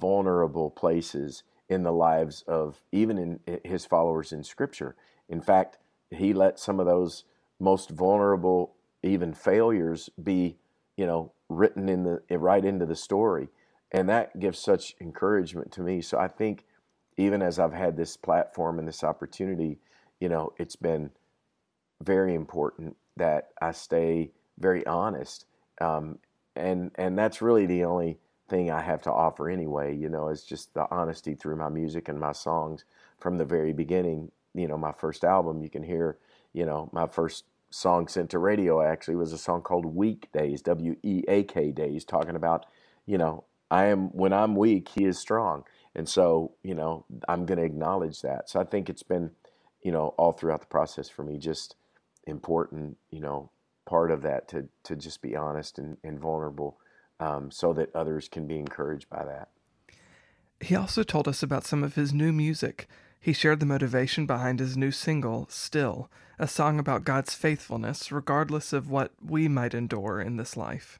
vulnerable 0.00 0.70
places 0.70 1.42
in 1.68 1.82
the 1.82 1.92
lives 1.92 2.42
of 2.46 2.80
even 2.92 3.18
in 3.18 3.60
his 3.64 3.84
followers 3.84 4.32
in 4.32 4.42
scripture. 4.42 4.96
In 5.28 5.40
fact, 5.40 5.78
he 6.10 6.32
let 6.32 6.58
some 6.58 6.80
of 6.80 6.86
those 6.86 7.24
most 7.58 7.90
vulnerable 7.90 8.74
even 9.02 9.34
failures 9.34 10.10
be, 10.22 10.56
you 10.96 11.06
know, 11.06 11.32
written 11.48 11.88
in 11.88 12.04
the 12.04 12.38
right 12.38 12.64
into 12.64 12.86
the 12.86 12.96
story. 12.96 13.48
And 13.92 14.08
that 14.08 14.38
gives 14.38 14.58
such 14.58 14.94
encouragement 15.00 15.72
to 15.72 15.80
me. 15.80 16.00
So 16.00 16.18
I 16.18 16.28
think 16.28 16.64
even 17.16 17.42
as 17.42 17.58
I've 17.58 17.72
had 17.72 17.96
this 17.96 18.16
platform 18.16 18.78
and 18.78 18.86
this 18.86 19.04
opportunity, 19.04 19.78
you 20.20 20.28
know, 20.28 20.52
it's 20.58 20.76
been 20.76 21.10
very 22.02 22.34
important 22.34 22.96
that 23.16 23.48
I 23.60 23.72
stay 23.72 24.32
very 24.58 24.86
honest. 24.86 25.46
Um, 25.80 26.18
and 26.54 26.90
and 26.94 27.18
that's 27.18 27.42
really 27.42 27.66
the 27.66 27.84
only 27.84 28.18
thing 28.48 28.70
I 28.70 28.80
have 28.80 29.02
to 29.02 29.12
offer 29.12 29.50
anyway. 29.50 29.94
You 29.94 30.08
know, 30.08 30.28
is 30.28 30.44
just 30.44 30.74
the 30.74 30.86
honesty 30.90 31.34
through 31.34 31.56
my 31.56 31.68
music 31.68 32.08
and 32.08 32.18
my 32.18 32.32
songs 32.32 32.84
from 33.18 33.38
the 33.38 33.44
very 33.44 33.72
beginning. 33.72 34.30
You 34.54 34.68
know, 34.68 34.78
my 34.78 34.92
first 34.92 35.24
album, 35.24 35.62
you 35.62 35.70
can 35.70 35.82
hear. 35.82 36.18
You 36.52 36.64
know, 36.64 36.88
my 36.92 37.06
first 37.06 37.44
song 37.68 38.08
sent 38.08 38.30
to 38.30 38.38
radio 38.38 38.80
actually 38.80 39.16
was 39.16 39.32
a 39.32 39.38
song 39.38 39.60
called 39.60 39.84
Weak 39.84 40.30
Days, 40.32 40.62
W 40.62 40.96
E 41.02 41.22
A 41.28 41.42
K 41.42 41.70
Days, 41.72 42.04
talking 42.04 42.36
about, 42.36 42.64
you 43.04 43.18
know, 43.18 43.44
I 43.70 43.86
am 43.86 44.08
when 44.16 44.32
I'm 44.32 44.54
weak, 44.54 44.88
he 44.88 45.04
is 45.04 45.18
strong. 45.18 45.64
And 45.94 46.08
so, 46.08 46.52
you 46.62 46.74
know, 46.74 47.04
I'm 47.28 47.44
going 47.44 47.58
to 47.58 47.64
acknowledge 47.64 48.22
that. 48.22 48.48
So 48.48 48.60
I 48.60 48.64
think 48.64 48.88
it's 48.88 49.02
been, 49.02 49.32
you 49.82 49.92
know, 49.92 50.14
all 50.16 50.32
throughout 50.32 50.60
the 50.60 50.66
process 50.66 51.08
for 51.08 51.24
me 51.24 51.36
just 51.36 51.74
important, 52.26 52.96
you 53.10 53.20
know, 53.20 53.50
part 53.86 54.10
of 54.10 54.22
that 54.22 54.48
to 54.48 54.68
to 54.84 54.96
just 54.96 55.22
be 55.22 55.36
honest 55.36 55.78
and, 55.78 55.96
and 56.02 56.18
vulnerable, 56.18 56.78
um, 57.20 57.50
so 57.50 57.72
that 57.72 57.94
others 57.94 58.28
can 58.28 58.46
be 58.46 58.58
encouraged 58.58 59.08
by 59.08 59.24
that. 59.24 59.48
He 60.60 60.74
also 60.74 61.02
told 61.02 61.28
us 61.28 61.42
about 61.42 61.64
some 61.64 61.84
of 61.84 61.94
his 61.94 62.12
new 62.12 62.32
music. 62.32 62.88
He 63.20 63.32
shared 63.32 63.60
the 63.60 63.66
motivation 63.66 64.26
behind 64.26 64.60
his 64.60 64.76
new 64.76 64.90
single, 64.90 65.46
Still, 65.50 66.10
a 66.38 66.46
song 66.46 66.78
about 66.78 67.04
God's 67.04 67.34
faithfulness, 67.34 68.12
regardless 68.12 68.72
of 68.72 68.88
what 68.88 69.12
we 69.24 69.48
might 69.48 69.74
endure 69.74 70.20
in 70.20 70.36
this 70.36 70.56
life. 70.56 70.98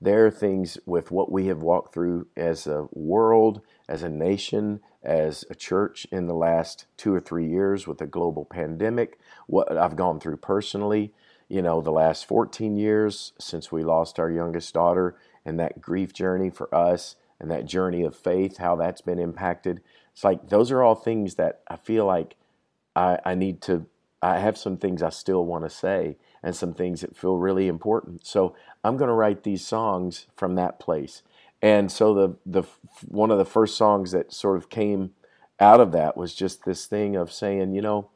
There 0.00 0.26
are 0.26 0.30
things 0.30 0.78
with 0.86 1.10
what 1.10 1.30
we 1.30 1.46
have 1.46 1.62
walked 1.62 1.94
through 1.94 2.26
as 2.36 2.66
a 2.66 2.88
world, 2.92 3.60
as 3.88 4.02
a 4.02 4.08
nation, 4.08 4.80
as 5.02 5.44
a 5.50 5.54
church 5.54 6.06
in 6.10 6.26
the 6.26 6.34
last 6.34 6.86
two 6.96 7.14
or 7.14 7.20
three 7.20 7.46
years 7.46 7.86
with 7.86 8.00
a 8.00 8.06
global 8.06 8.44
pandemic, 8.44 9.18
what 9.46 9.76
I've 9.76 9.96
gone 9.96 10.18
through 10.18 10.38
personally, 10.38 11.12
you 11.48 11.62
know, 11.62 11.80
the 11.80 11.92
last 11.92 12.26
14 12.26 12.76
years 12.76 13.32
since 13.38 13.70
we 13.70 13.84
lost 13.84 14.18
our 14.18 14.30
youngest 14.30 14.72
daughter 14.74 15.16
and 15.44 15.60
that 15.60 15.80
grief 15.80 16.12
journey 16.12 16.50
for 16.50 16.74
us 16.74 17.16
and 17.38 17.50
that 17.50 17.66
journey 17.66 18.02
of 18.02 18.16
faith, 18.16 18.56
how 18.56 18.76
that's 18.76 19.02
been 19.02 19.18
impacted. 19.18 19.82
It's 20.12 20.24
like 20.24 20.48
those 20.48 20.70
are 20.70 20.82
all 20.82 20.94
things 20.94 21.34
that 21.34 21.60
I 21.68 21.76
feel 21.76 22.06
like 22.06 22.36
I, 22.96 23.18
I 23.24 23.34
need 23.34 23.60
to, 23.62 23.86
I 24.22 24.38
have 24.38 24.56
some 24.56 24.78
things 24.78 25.02
I 25.02 25.10
still 25.10 25.44
want 25.44 25.64
to 25.64 25.70
say 25.70 26.16
and 26.44 26.54
some 26.54 26.74
things 26.74 27.00
that 27.00 27.16
feel 27.16 27.38
really 27.38 27.66
important. 27.66 28.26
So 28.26 28.54
I'm 28.84 28.98
going 28.98 29.08
to 29.08 29.14
write 29.14 29.42
these 29.42 29.66
songs 29.66 30.26
from 30.36 30.54
that 30.56 30.78
place. 30.78 31.22
And 31.62 31.90
so 31.90 32.12
the, 32.12 32.36
the, 32.44 32.68
one 33.08 33.30
of 33.30 33.38
the 33.38 33.46
first 33.46 33.76
songs 33.76 34.12
that 34.12 34.32
sort 34.32 34.58
of 34.58 34.68
came 34.68 35.12
out 35.58 35.80
of 35.80 35.92
that 35.92 36.16
was 36.16 36.34
just 36.34 36.64
this 36.64 36.84
thing 36.84 37.16
of 37.16 37.32
saying, 37.32 37.74
you 37.74 37.80
know, 37.80 38.10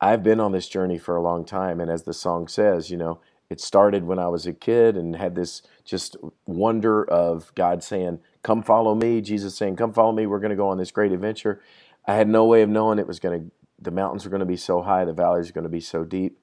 I've 0.00 0.24
been 0.24 0.40
on 0.40 0.50
this 0.50 0.68
journey 0.68 0.98
for 0.98 1.14
a 1.14 1.22
long 1.22 1.44
time. 1.44 1.80
And 1.80 1.88
as 1.88 2.02
the 2.02 2.12
song 2.12 2.48
says, 2.48 2.90
you 2.90 2.96
know, 2.96 3.20
it 3.48 3.60
started 3.60 4.04
when 4.04 4.18
I 4.18 4.26
was 4.26 4.46
a 4.46 4.52
kid 4.52 4.96
and 4.96 5.14
had 5.14 5.36
this 5.36 5.62
just 5.84 6.16
wonder 6.46 7.04
of 7.04 7.54
God 7.54 7.84
saying, 7.84 8.18
Come 8.42 8.62
follow 8.62 8.96
me. 8.96 9.20
Jesus 9.20 9.54
saying, 9.54 9.76
Come 9.76 9.92
follow 9.92 10.10
me. 10.10 10.26
We're 10.26 10.40
going 10.40 10.50
to 10.50 10.56
go 10.56 10.68
on 10.68 10.78
this 10.78 10.90
great 10.90 11.12
adventure. 11.12 11.60
I 12.06 12.14
had 12.14 12.28
no 12.28 12.46
way 12.46 12.62
of 12.62 12.68
knowing 12.68 12.98
it 12.98 13.06
was 13.06 13.20
going 13.20 13.40
to, 13.40 13.50
the 13.80 13.92
mountains 13.92 14.24
were 14.24 14.30
going 14.30 14.40
to 14.40 14.46
be 14.46 14.56
so 14.56 14.82
high, 14.82 15.04
the 15.04 15.12
valleys 15.12 15.50
are 15.50 15.52
going 15.52 15.62
to 15.64 15.70
be 15.70 15.80
so 15.80 16.02
deep. 16.02 16.38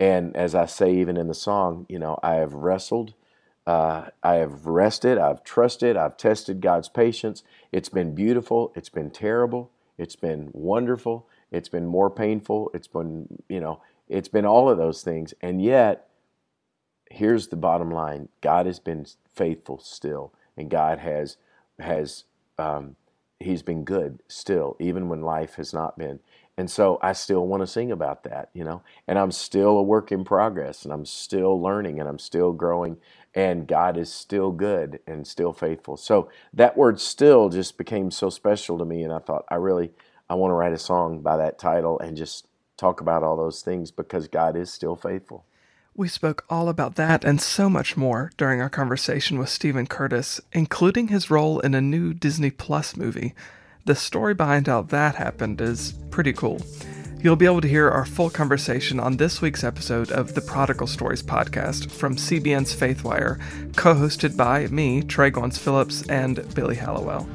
And 0.00 0.36
as 0.36 0.54
I 0.56 0.66
say, 0.66 0.94
even 0.96 1.18
in 1.18 1.28
the 1.28 1.34
song, 1.34 1.86
you 1.90 2.00
know, 2.00 2.18
I 2.22 2.36
have 2.36 2.54
wrestled, 2.54 3.14
uh, 3.66 4.06
I 4.22 4.36
have 4.36 4.66
rested, 4.66 5.18
I've 5.18 5.44
trusted, 5.44 5.96
I've 5.96 6.16
tested 6.16 6.62
God's 6.62 6.88
patience. 6.88 7.44
It's 7.72 7.90
been 7.90 8.14
beautiful, 8.16 8.72
it's 8.76 8.90
been 8.90 9.10
terrible, 9.12 9.70
it's 9.98 10.16
been 10.16 10.50
wonderful, 10.54 11.28
it's 11.50 11.68
been 11.68 11.86
more 11.86 12.10
painful. 12.10 12.70
It's 12.74 12.86
been, 12.86 13.28
you 13.48 13.60
know, 13.60 13.82
it's 14.08 14.28
been 14.28 14.46
all 14.46 14.70
of 14.70 14.78
those 14.78 15.02
things. 15.02 15.34
And 15.40 15.62
yet, 15.62 16.08
here's 17.10 17.48
the 17.48 17.56
bottom 17.56 17.90
line 17.90 18.28
God 18.40 18.66
has 18.66 18.78
been 18.78 19.06
faithful 19.34 19.78
still. 19.78 20.32
And 20.56 20.70
God 20.70 20.98
has 20.98 21.36
has 21.78 22.24
um, 22.58 22.96
he's 23.40 23.62
been 23.62 23.84
good 23.84 24.22
still, 24.28 24.76
even 24.78 25.08
when 25.08 25.22
life 25.22 25.56
has 25.56 25.72
not 25.74 25.98
been. 25.98 26.20
And 26.60 26.70
so 26.70 26.98
I 27.00 27.14
still 27.14 27.46
want 27.46 27.62
to 27.62 27.66
sing 27.66 27.90
about 27.90 28.24
that, 28.24 28.50
you 28.52 28.64
know. 28.64 28.82
And 29.08 29.18
I'm 29.18 29.32
still 29.32 29.78
a 29.78 29.82
work 29.82 30.12
in 30.12 30.24
progress, 30.24 30.84
and 30.84 30.92
I'm 30.92 31.06
still 31.06 31.58
learning, 31.58 31.98
and 31.98 32.06
I'm 32.06 32.18
still 32.18 32.52
growing, 32.52 32.98
and 33.34 33.66
God 33.66 33.96
is 33.96 34.12
still 34.12 34.52
good 34.52 35.00
and 35.06 35.26
still 35.26 35.54
faithful. 35.54 35.96
So 35.96 36.28
that 36.52 36.76
word 36.76 37.00
"still" 37.00 37.48
just 37.48 37.78
became 37.78 38.10
so 38.10 38.28
special 38.28 38.76
to 38.76 38.84
me, 38.84 39.02
and 39.02 39.10
I 39.10 39.20
thought 39.20 39.46
I 39.48 39.54
really 39.54 39.92
I 40.28 40.34
want 40.34 40.50
to 40.50 40.54
write 40.54 40.74
a 40.74 40.78
song 40.78 41.22
by 41.22 41.38
that 41.38 41.58
title 41.58 41.98
and 41.98 42.14
just 42.14 42.46
talk 42.76 43.00
about 43.00 43.22
all 43.22 43.38
those 43.38 43.62
things 43.62 43.90
because 43.90 44.28
God 44.28 44.54
is 44.54 44.70
still 44.70 44.96
faithful. 44.96 45.46
We 45.96 46.08
spoke 46.08 46.44
all 46.50 46.68
about 46.68 46.96
that 46.96 47.24
and 47.24 47.40
so 47.40 47.70
much 47.70 47.96
more 47.96 48.32
during 48.36 48.60
our 48.60 48.68
conversation 48.68 49.38
with 49.38 49.48
Steven 49.48 49.86
Curtis, 49.86 50.42
including 50.52 51.08
his 51.08 51.30
role 51.30 51.58
in 51.60 51.74
a 51.74 51.80
new 51.80 52.12
Disney 52.12 52.50
Plus 52.50 52.98
movie. 52.98 53.34
The 53.90 53.96
story 53.96 54.34
behind 54.34 54.68
how 54.68 54.82
that 54.82 55.16
happened 55.16 55.60
is 55.60 55.94
pretty 56.12 56.32
cool. 56.32 56.60
You'll 57.20 57.34
be 57.34 57.46
able 57.46 57.60
to 57.60 57.66
hear 57.66 57.90
our 57.90 58.04
full 58.04 58.30
conversation 58.30 59.00
on 59.00 59.16
this 59.16 59.42
week's 59.42 59.64
episode 59.64 60.12
of 60.12 60.34
the 60.34 60.40
Prodigal 60.40 60.86
Stories 60.86 61.24
podcast 61.24 61.90
from 61.90 62.14
CBN's 62.14 62.72
Faithwire, 62.72 63.40
co 63.74 63.92
hosted 63.92 64.36
by 64.36 64.68
me, 64.68 65.02
Trey 65.02 65.32
Goins 65.32 65.58
Phillips, 65.58 66.08
and 66.08 66.54
Billy 66.54 66.76
Hallowell. 66.76 67.28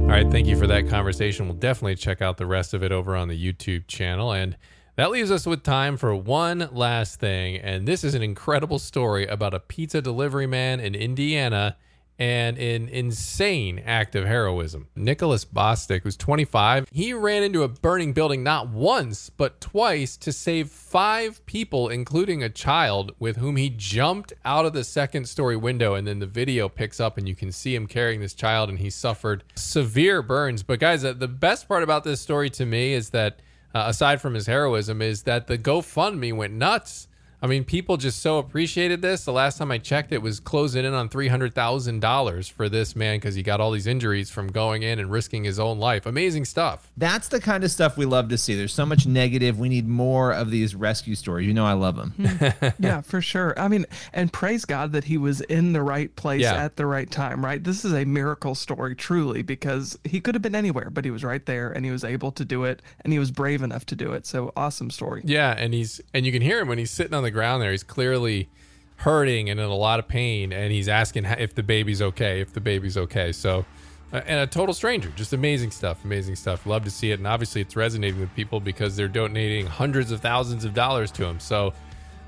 All 0.00 0.08
right, 0.08 0.28
thank 0.28 0.48
you 0.48 0.58
for 0.58 0.66
that 0.66 0.88
conversation. 0.88 1.46
We'll 1.46 1.54
definitely 1.54 1.94
check 1.94 2.20
out 2.20 2.38
the 2.38 2.46
rest 2.46 2.74
of 2.74 2.82
it 2.82 2.90
over 2.90 3.14
on 3.14 3.28
the 3.28 3.40
YouTube 3.40 3.86
channel. 3.86 4.32
And 4.32 4.56
that 4.96 5.12
leaves 5.12 5.30
us 5.30 5.46
with 5.46 5.62
time 5.62 5.96
for 5.96 6.12
one 6.12 6.68
last 6.72 7.20
thing. 7.20 7.58
And 7.58 7.86
this 7.86 8.02
is 8.02 8.16
an 8.16 8.24
incredible 8.24 8.80
story 8.80 9.28
about 9.28 9.54
a 9.54 9.60
pizza 9.60 10.02
delivery 10.02 10.48
man 10.48 10.80
in 10.80 10.96
Indiana 10.96 11.76
and 12.18 12.58
an 12.58 12.88
insane 12.88 13.80
act 13.84 14.16
of 14.16 14.24
heroism. 14.24 14.88
Nicholas 14.96 15.44
Bostic, 15.44 16.02
who's 16.02 16.16
25, 16.16 16.86
he 16.90 17.12
ran 17.12 17.44
into 17.44 17.62
a 17.62 17.68
burning 17.68 18.12
building 18.12 18.42
not 18.42 18.68
once, 18.68 19.30
but 19.30 19.60
twice 19.60 20.16
to 20.16 20.32
save 20.32 20.68
five 20.68 21.44
people, 21.46 21.88
including 21.88 22.42
a 22.42 22.48
child 22.48 23.12
with 23.18 23.36
whom 23.36 23.56
he 23.56 23.70
jumped 23.70 24.32
out 24.44 24.66
of 24.66 24.72
the 24.72 24.84
second 24.84 25.28
story 25.28 25.56
window. 25.56 25.94
And 25.94 26.06
then 26.06 26.18
the 26.18 26.26
video 26.26 26.68
picks 26.68 26.98
up 26.98 27.18
and 27.18 27.28
you 27.28 27.36
can 27.36 27.52
see 27.52 27.74
him 27.74 27.86
carrying 27.86 28.20
this 28.20 28.34
child, 28.34 28.68
and 28.68 28.78
he 28.78 28.90
suffered 28.90 29.44
severe 29.54 30.22
burns. 30.22 30.62
But, 30.62 30.80
guys, 30.80 31.02
the 31.02 31.14
best 31.28 31.68
part 31.68 31.82
about 31.82 32.04
this 32.04 32.20
story 32.20 32.50
to 32.50 32.66
me 32.66 32.94
is 32.94 33.10
that, 33.10 33.40
uh, 33.74 33.84
aside 33.86 34.20
from 34.20 34.34
his 34.34 34.46
heroism, 34.46 35.02
is 35.02 35.22
that 35.24 35.46
the 35.46 35.58
GoFundMe 35.58 36.34
went 36.34 36.54
nuts 36.54 37.07
I 37.40 37.46
mean, 37.46 37.64
people 37.64 37.96
just 37.96 38.20
so 38.20 38.38
appreciated 38.38 39.00
this. 39.00 39.24
The 39.24 39.32
last 39.32 39.58
time 39.58 39.70
I 39.70 39.78
checked, 39.78 40.12
it 40.12 40.20
was 40.22 40.40
closing 40.40 40.84
in 40.84 40.92
on 40.92 41.08
three 41.08 41.28
hundred 41.28 41.54
thousand 41.54 42.00
dollars 42.00 42.48
for 42.48 42.68
this 42.68 42.96
man 42.96 43.18
because 43.18 43.34
he 43.36 43.42
got 43.42 43.60
all 43.60 43.70
these 43.70 43.86
injuries 43.86 44.28
from 44.30 44.48
going 44.48 44.82
in 44.82 44.98
and 44.98 45.10
risking 45.10 45.44
his 45.44 45.60
own 45.60 45.78
life. 45.78 46.04
Amazing 46.06 46.44
stuff. 46.46 46.90
That's 46.96 47.28
the 47.28 47.40
kind 47.40 47.62
of 47.62 47.70
stuff 47.70 47.96
we 47.96 48.06
love 48.06 48.28
to 48.30 48.38
see. 48.38 48.54
There's 48.56 48.72
so 48.72 48.84
much 48.84 49.06
negative. 49.06 49.58
We 49.58 49.68
need 49.68 49.86
more 49.86 50.32
of 50.32 50.50
these 50.50 50.74
rescue 50.74 51.14
stories. 51.14 51.46
You 51.46 51.54
know, 51.54 51.64
I 51.64 51.74
love 51.74 51.96
them. 51.96 52.10
Hmm. 52.16 52.68
yeah, 52.80 53.00
for 53.02 53.20
sure. 53.20 53.54
I 53.58 53.68
mean, 53.68 53.86
and 54.12 54.32
praise 54.32 54.64
God 54.64 54.92
that 54.92 55.04
he 55.04 55.16
was 55.16 55.40
in 55.42 55.72
the 55.72 55.82
right 55.82 56.14
place 56.16 56.42
Yeah. 56.42 56.54
at 56.54 56.76
the 56.76 56.86
right 56.86 57.08
time. 57.10 57.44
Right. 57.44 57.62
This 57.62 57.84
is 57.84 57.92
a 57.92 58.04
miracle 58.04 58.54
story, 58.56 58.96
truly, 58.96 59.42
because 59.42 59.98
he 60.04 60.20
could 60.20 60.34
have 60.34 60.42
been 60.42 60.54
anywhere, 60.56 60.90
but 60.90 61.04
he 61.04 61.10
was 61.12 61.22
right 61.22 61.44
there, 61.46 61.70
and 61.70 61.84
he 61.84 61.90
was 61.92 62.02
able 62.02 62.32
to 62.32 62.44
do 62.44 62.64
it, 62.64 62.82
and 63.02 63.12
he 63.12 63.18
was 63.18 63.30
brave 63.30 63.62
enough 63.62 63.86
to 63.86 63.96
do 63.96 64.12
it. 64.12 64.26
So 64.26 64.52
awesome 64.56 64.90
story. 64.90 65.22
Yeah, 65.24 65.54
and 65.56 65.72
he's 65.72 66.00
and 66.12 66.26
you 66.26 66.32
can 66.32 66.42
hear 66.42 66.58
him 66.60 66.68
when 66.68 66.78
he's 66.78 66.90
sitting 66.90 67.14
on 67.14 67.22
the 67.22 67.27
ground 67.30 67.62
there. 67.62 67.70
He's 67.70 67.82
clearly 67.82 68.48
hurting 68.96 69.48
and 69.48 69.60
in 69.60 69.66
a 69.66 69.74
lot 69.74 69.98
of 69.98 70.08
pain, 70.08 70.52
and 70.52 70.72
he's 70.72 70.88
asking 70.88 71.24
if 71.24 71.54
the 71.54 71.62
baby's 71.62 72.02
okay, 72.02 72.40
if 72.40 72.52
the 72.52 72.60
baby's 72.60 72.96
okay. 72.96 73.32
So, 73.32 73.64
uh, 74.12 74.20
and 74.26 74.40
a 74.40 74.46
total 74.46 74.74
stranger, 74.74 75.10
just 75.16 75.32
amazing 75.32 75.70
stuff, 75.70 76.04
amazing 76.04 76.36
stuff. 76.36 76.66
Love 76.66 76.84
to 76.84 76.90
see 76.90 77.10
it, 77.10 77.18
and 77.18 77.26
obviously 77.26 77.60
it's 77.60 77.76
resonating 77.76 78.20
with 78.20 78.34
people 78.34 78.60
because 78.60 78.96
they're 78.96 79.08
donating 79.08 79.66
hundreds 79.66 80.10
of 80.10 80.20
thousands 80.20 80.64
of 80.64 80.74
dollars 80.74 81.10
to 81.12 81.24
him. 81.24 81.38
So, 81.40 81.72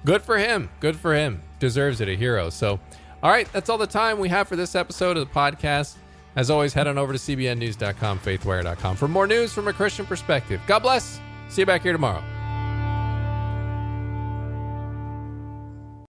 good 0.04 0.22
for 0.22 0.38
him, 0.38 0.70
good 0.80 0.96
for 0.96 1.14
him, 1.14 1.42
deserves 1.58 2.00
it, 2.00 2.08
a 2.08 2.14
hero. 2.14 2.50
So, 2.50 2.78
all 3.22 3.30
right, 3.30 3.50
that's 3.52 3.68
all 3.68 3.78
the 3.78 3.86
time 3.86 4.18
we 4.18 4.28
have 4.28 4.48
for 4.48 4.56
this 4.56 4.74
episode 4.74 5.16
of 5.16 5.28
the 5.28 5.34
podcast. 5.34 5.96
As 6.36 6.48
always, 6.48 6.72
head 6.72 6.86
on 6.86 6.96
over 6.96 7.12
to 7.12 7.18
cbnnews.com, 7.18 8.20
faithwire.com 8.20 8.96
for 8.96 9.08
more 9.08 9.26
news 9.26 9.52
from 9.52 9.66
a 9.66 9.72
Christian 9.72 10.06
perspective. 10.06 10.60
God 10.66 10.78
bless. 10.78 11.20
See 11.48 11.62
you 11.62 11.66
back 11.66 11.82
here 11.82 11.92
tomorrow. 11.92 12.22